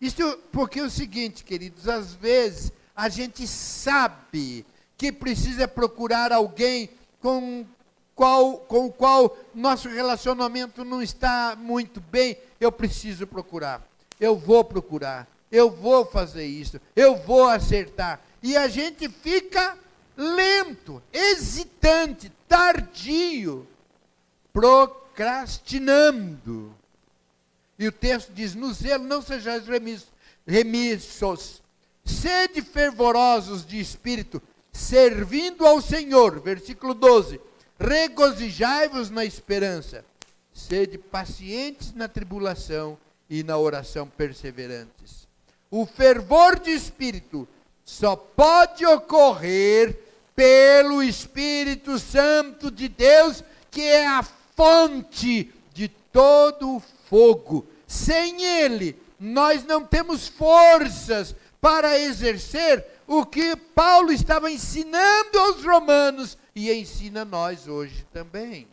Isso 0.00 0.38
porque 0.52 0.78
é 0.78 0.84
o 0.84 0.90
seguinte, 0.90 1.42
queridos, 1.42 1.88
às 1.88 2.14
vezes 2.14 2.72
a 2.94 3.08
gente 3.08 3.46
sabe 3.48 4.64
que 4.96 5.10
precisa 5.10 5.66
procurar 5.66 6.32
alguém 6.32 6.88
com, 7.20 7.66
qual, 8.14 8.58
com 8.58 8.86
o 8.86 8.92
qual 8.92 9.36
nosso 9.54 9.88
relacionamento 9.88 10.84
não 10.84 11.02
está 11.02 11.56
muito 11.58 12.00
bem, 12.00 12.36
eu 12.60 12.70
preciso 12.70 13.26
procurar. 13.26 13.82
Eu 14.20 14.36
vou 14.36 14.62
procurar. 14.62 15.26
Eu 15.52 15.70
vou 15.70 16.04
fazer 16.06 16.46
isso. 16.46 16.80
Eu 16.96 17.14
vou 17.14 17.46
acertar. 17.46 18.20
E 18.42 18.56
a 18.56 18.66
gente 18.68 19.06
fica 19.08 19.78
lento, 20.16 21.00
hesitante, 21.12 22.32
tardio, 22.48 23.68
procrastinando. 24.52 26.74
E 27.78 27.86
o 27.86 27.92
texto 27.92 28.32
diz: 28.32 28.54
No 28.54 28.72
zelo 28.72 29.04
não 29.04 29.20
sejais 29.20 29.64
remissos, 30.46 31.60
sede 32.04 32.62
fervorosos 32.62 33.66
de 33.66 33.78
espírito, 33.78 34.40
servindo 34.72 35.66
ao 35.66 35.82
Senhor. 35.82 36.40
Versículo 36.40 36.94
12: 36.94 37.38
Regozijai-vos 37.78 39.10
na 39.10 39.24
esperança, 39.24 40.04
sede 40.52 40.96
pacientes 40.96 41.92
na 41.92 42.08
tribulação 42.08 42.96
e 43.28 43.42
na 43.42 43.58
oração 43.58 44.06
perseverantes. 44.06 45.21
O 45.72 45.86
fervor 45.86 46.60
de 46.60 46.70
espírito 46.70 47.48
só 47.82 48.14
pode 48.14 48.84
ocorrer 48.84 49.98
pelo 50.36 51.02
Espírito 51.02 51.98
Santo 51.98 52.70
de 52.70 52.90
Deus, 52.90 53.42
que 53.70 53.80
é 53.80 54.06
a 54.06 54.22
fonte 54.54 55.50
de 55.72 55.88
todo 55.88 56.76
o 56.76 56.82
fogo. 57.08 57.66
Sem 57.86 58.44
ele, 58.44 59.00
nós 59.18 59.64
não 59.64 59.82
temos 59.82 60.28
forças 60.28 61.34
para 61.58 61.98
exercer 61.98 62.84
o 63.06 63.24
que 63.24 63.56
Paulo 63.56 64.12
estava 64.12 64.50
ensinando 64.50 65.38
aos 65.38 65.64
romanos 65.64 66.36
e 66.54 66.70
ensina 66.70 67.24
nós 67.24 67.66
hoje 67.66 68.06
também. 68.12 68.68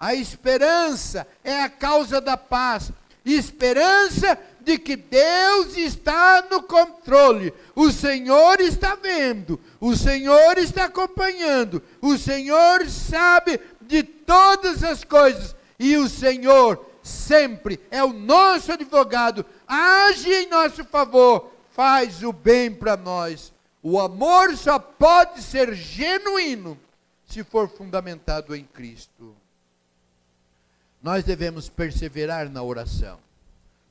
A 0.00 0.14
esperança 0.14 1.26
é 1.44 1.60
a 1.60 1.68
causa 1.68 2.18
da 2.18 2.38
paz. 2.38 2.90
Esperança 3.24 4.38
de 4.64 4.78
que 4.78 4.96
Deus 4.96 5.76
está 5.76 6.46
no 6.50 6.62
controle. 6.62 7.52
O 7.74 7.90
Senhor 7.90 8.60
está 8.60 8.94
vendo, 8.94 9.60
o 9.80 9.94
Senhor 9.94 10.58
está 10.58 10.84
acompanhando, 10.84 11.82
o 12.00 12.16
Senhor 12.16 12.88
sabe 12.88 13.60
de 13.80 14.02
todas 14.02 14.82
as 14.82 15.04
coisas 15.04 15.54
e 15.78 15.96
o 15.96 16.08
Senhor 16.08 16.84
sempre 17.02 17.78
é 17.90 18.02
o 18.02 18.12
nosso 18.12 18.72
advogado, 18.72 19.44
age 19.68 20.32
em 20.32 20.48
nosso 20.48 20.84
favor, 20.84 21.52
faz 21.72 22.22
o 22.22 22.32
bem 22.32 22.72
para 22.72 22.96
nós. 22.96 23.52
O 23.82 24.00
amor 24.00 24.56
só 24.56 24.78
pode 24.78 25.42
ser 25.42 25.74
genuíno 25.74 26.78
se 27.26 27.44
for 27.44 27.68
fundamentado 27.68 28.56
em 28.56 28.64
Cristo. 28.64 29.36
Nós 31.02 31.22
devemos 31.22 31.68
perseverar 31.68 32.48
na 32.48 32.62
oração, 32.62 33.18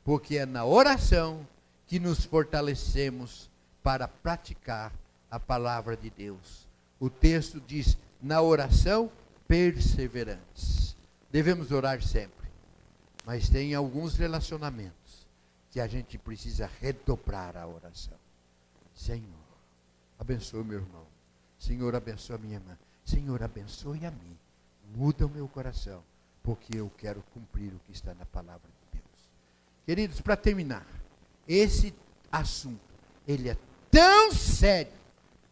porque 0.03 0.37
é 0.37 0.45
na 0.45 0.65
oração 0.65 1.47
que 1.87 1.99
nos 1.99 2.23
fortalecemos 2.25 3.49
para 3.81 4.07
praticar 4.07 4.91
a 5.29 5.39
palavra 5.39 5.95
de 5.95 6.09
Deus. 6.09 6.67
O 6.99 7.09
texto 7.09 7.61
diz: 7.61 7.97
na 8.21 8.41
oração 8.41 9.11
perseverantes. 9.47 10.95
Devemos 11.31 11.71
orar 11.71 12.01
sempre, 12.01 12.47
mas 13.25 13.49
tem 13.49 13.73
alguns 13.73 14.15
relacionamentos 14.15 15.27
que 15.71 15.79
a 15.79 15.87
gente 15.87 16.17
precisa 16.17 16.69
redobrar 16.79 17.57
a 17.57 17.65
oração. 17.65 18.17
Senhor, 18.95 19.23
abençoe 20.19 20.63
meu 20.63 20.79
irmão. 20.79 21.05
Senhor, 21.57 21.95
abençoe 21.95 22.37
minha 22.37 22.55
irmã. 22.55 22.77
Senhor, 23.03 23.41
abençoe 23.41 24.05
a 24.05 24.11
mim. 24.11 24.37
Muda 24.95 25.25
o 25.25 25.29
meu 25.29 25.47
coração, 25.47 26.03
porque 26.43 26.77
eu 26.77 26.91
quero 26.97 27.23
cumprir 27.33 27.73
o 27.73 27.79
que 27.79 27.91
está 27.91 28.13
na 28.13 28.25
palavra. 28.25 28.72
Queridos, 29.85 30.21
para 30.21 30.37
terminar, 30.37 30.85
esse 31.47 31.93
assunto, 32.31 32.79
ele 33.27 33.49
é 33.49 33.57
tão 33.91 34.31
sério, 34.31 34.93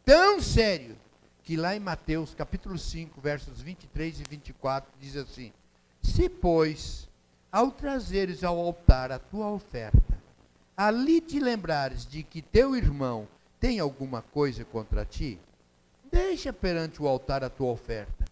tão 0.05 0.41
sério, 0.41 0.95
que 1.43 1.57
lá 1.57 1.75
em 1.75 1.79
Mateus 1.79 2.33
capítulo 2.33 2.77
5, 2.77 3.19
versos 3.19 3.61
23 3.61 4.21
e 4.21 4.23
24, 4.23 4.89
diz 5.01 5.17
assim: 5.17 5.51
Se, 6.01 6.29
pois, 6.29 7.09
ao 7.51 7.71
trazeres 7.71 8.43
ao 8.43 8.57
altar 8.57 9.11
a 9.11 9.19
tua 9.19 9.49
oferta, 9.49 10.17
ali 10.77 11.19
te 11.19 11.39
lembrares 11.39 12.05
de 12.05 12.23
que 12.23 12.41
teu 12.41 12.73
irmão 12.75 13.27
tem 13.59 13.79
alguma 13.79 14.21
coisa 14.21 14.63
contra 14.63 15.03
ti, 15.03 15.37
deixa 16.09 16.53
perante 16.53 17.01
o 17.01 17.07
altar 17.07 17.43
a 17.43 17.49
tua 17.49 17.71
oferta. 17.71 18.25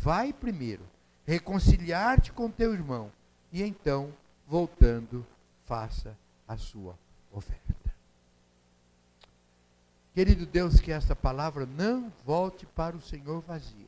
Vai 0.00 0.32
primeiro 0.32 0.82
reconciliar-te 1.26 2.32
com 2.32 2.50
teu 2.50 2.72
irmão 2.72 3.10
e 3.52 3.62
então, 3.62 4.12
voltando, 4.46 5.26
faça 5.70 6.18
a 6.48 6.56
sua 6.56 6.98
oferta. 7.30 7.94
Querido 10.12 10.44
Deus, 10.44 10.80
que 10.80 10.90
esta 10.90 11.14
palavra 11.14 11.64
não 11.64 12.12
volte 12.26 12.66
para 12.66 12.96
o 12.96 13.00
Senhor 13.00 13.40
vazia. 13.42 13.86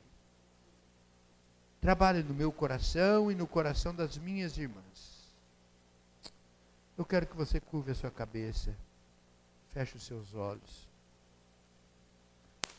Trabalhe 1.81 2.23
no 2.23 2.35
meu 2.35 2.53
coração 2.53 3.33
e 3.33 3.35
no 3.35 3.49
coração 3.49 3.93
das 3.93 4.17
minhas 4.17 4.57
irmãs. 4.57 5.35
Eu 6.97 7.05
quero 7.05 7.27
que 7.27 7.35
você 7.35 7.59
curve 7.59 7.91
a 7.91 7.97
sua 7.97 8.13
cabeça. 8.13 8.73
Feche 9.71 9.97
os 9.97 10.05
seus 10.05 10.33
olhos. 10.35 10.87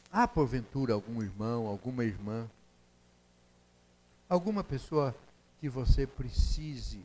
Há 0.09 0.25
porventura 0.25 0.93
algum 0.93 1.21
irmão, 1.21 1.67
alguma 1.67 2.05
irmã, 2.05 2.49
alguma 4.29 4.63
pessoa 4.63 5.13
que 5.59 5.67
você 5.67 6.07
precise 6.07 7.03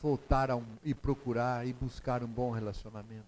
voltar 0.00 0.50
um, 0.50 0.64
e 0.84 0.94
procurar 0.94 1.66
e 1.66 1.72
buscar 1.72 2.22
um 2.22 2.28
bom 2.28 2.50
relacionamento? 2.50 3.24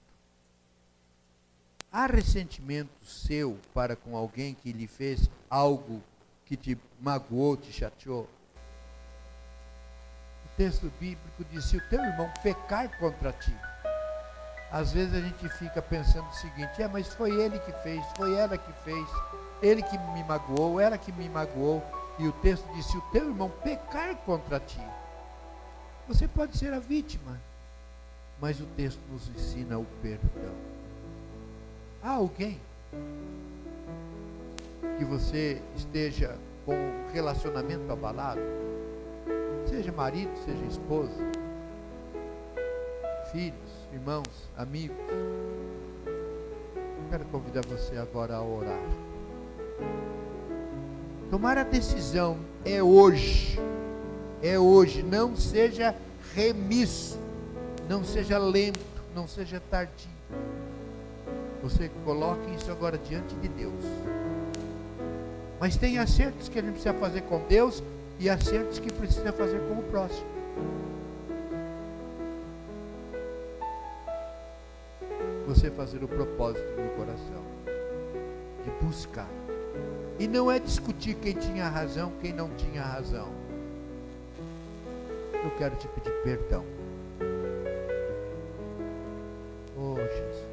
Há 1.91 2.07
ressentimento 2.07 3.05
seu 3.05 3.59
para 3.73 3.97
com 3.97 4.17
alguém 4.17 4.55
que 4.55 4.73
lhe 4.73 4.87
fez 4.87 5.29
algo 5.49 6.03
que 6.45 6.57
te 6.57 6.79
magoou, 7.01 7.57
te 7.57 7.73
chateou? 7.73 8.29
O 10.45 10.57
texto 10.57 10.93
bíblico 11.01 11.45
diz: 11.51 11.65
se 11.65 11.77
o 11.77 11.89
teu 11.89 12.03
irmão 12.05 12.31
pecar 12.43 12.99
contra 12.99 13.33
ti, 13.33 13.55
Às 14.71 14.93
vezes 14.93 15.15
a 15.15 15.21
gente 15.21 15.49
fica 15.49 15.81
pensando 15.81 16.29
o 16.29 16.35
seguinte: 16.35 16.83
é, 16.83 16.89
mas 16.89 17.09
foi 17.09 17.31
ele 17.31 17.59
que 17.61 17.73
fez, 17.83 18.05
foi 18.17 18.35
ela 18.35 18.59
que 18.59 18.73
fez, 18.85 19.09
ele 19.63 19.83
que 19.83 19.97
me 19.97 20.23
magoou, 20.25 20.79
ela 20.79 20.99
que 20.99 21.11
me 21.13 21.29
magoou. 21.29 21.83
E 22.19 22.29
o 22.29 22.33
texto 22.33 22.67
diz: 22.75 22.85
se 22.87 22.97
o 22.97 23.03
teu 23.13 23.29
irmão 23.29 23.51
pecar 23.63 24.15
contra 24.17 24.61
ti, 24.61 24.83
você 26.09 26.27
pode 26.27 26.57
ser 26.57 26.73
a 26.73 26.79
vítima, 26.79 27.39
mas 28.41 28.59
o 28.61 28.65
texto 28.77 29.01
nos 29.13 29.29
ensina 29.29 29.79
o 29.79 29.85
perdão. 30.01 30.55
Há 32.03 32.13
alguém 32.13 32.59
que 34.97 35.05
você 35.05 35.61
esteja 35.77 36.35
com 36.65 36.75
um 36.75 37.13
relacionamento 37.13 37.93
abalado, 37.93 38.41
seja 39.67 39.93
marido, 39.93 40.31
seja 40.47 40.65
esposa, 40.65 41.13
filhos, 43.31 43.71
irmãos, 43.93 44.49
amigos, 44.57 44.97
quero 47.11 47.25
convidar 47.27 47.67
você 47.67 47.99
agora 47.99 48.37
a 48.37 48.43
orar. 48.43 48.83
Tomar 51.31 51.59
a 51.59 51.65
decisão 51.65 52.39
é 52.65 52.83
hoje, 52.83 53.59
é 54.43 54.59
hoje, 54.59 55.03
não 55.03 55.37
seja 55.37 55.95
remisso, 56.35 57.19
não 57.89 58.05
seja 58.05 58.39
lento, 58.39 58.81
não 59.15 59.27
seja 59.27 59.61
tardio. 59.71 60.19
Você 61.63 61.91
coloque 62.05 62.55
isso 62.55 62.71
agora 62.71 62.97
diante 62.97 63.35
de 63.37 63.49
Deus. 63.49 63.85
Mas 65.59 65.77
tem 65.77 65.99
acertos 65.99 66.49
que 66.49 66.59
a 66.59 66.63
gente 66.63 66.73
precisa 66.73 66.95
fazer 66.95 67.23
com 67.23 67.41
Deus 67.49 67.83
e 68.21 68.31
acertos 68.31 68.79
que 68.79 68.93
precisa 68.93 69.33
fazer 69.33 69.59
com 69.61 69.75
o 69.75 69.83
próximo. 69.91 70.27
Você 75.49 75.71
fazer 75.71 76.03
o 76.05 76.09
propósito 76.09 76.81
no 76.81 76.91
coração 76.91 77.43
de 78.65 78.85
buscar. 78.85 79.29
E 80.19 80.29
não 80.29 80.51
é 80.51 80.59
discutir 80.59 81.15
quem 81.15 81.33
tinha 81.33 81.69
razão, 81.69 82.13
quem 82.21 82.33
não 82.33 82.51
tinha 82.51 82.83
razão. 82.83 83.38
Eu 85.49 85.57
quero 85.57 85.75
te 85.77 85.89
pedir 85.89 86.13
perdão. 86.23 86.63
Oh 89.79 89.97
Jesus. 89.97 90.47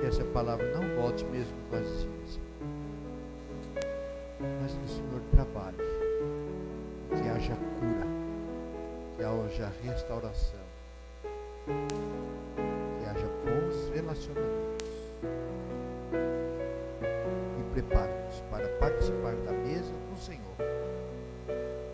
Que 0.00 0.06
essa 0.06 0.24
palavra 0.24 0.64
não 0.72 1.02
volte 1.02 1.22
mesmo 1.26 1.54
vazia. 1.70 2.08
Mas 4.62 4.72
que 4.72 4.84
o 4.84 4.88
Senhor 4.88 5.20
trabalhe. 5.32 5.76
Que 7.10 7.28
haja 7.28 7.54
cura. 7.78 8.06
Que 9.18 9.22
haja 9.22 9.70
restauração. 9.84 10.64
Que 11.66 13.06
haja 13.06 13.28
bons 13.44 13.90
relacionamentos. 13.94 14.88
E 17.60 17.74
prepare-nos 17.74 18.40
para 18.50 18.66
participar 18.78 19.34
da 19.44 19.52
mesa 19.52 19.92
do 20.10 20.18
Senhor. 20.18 20.71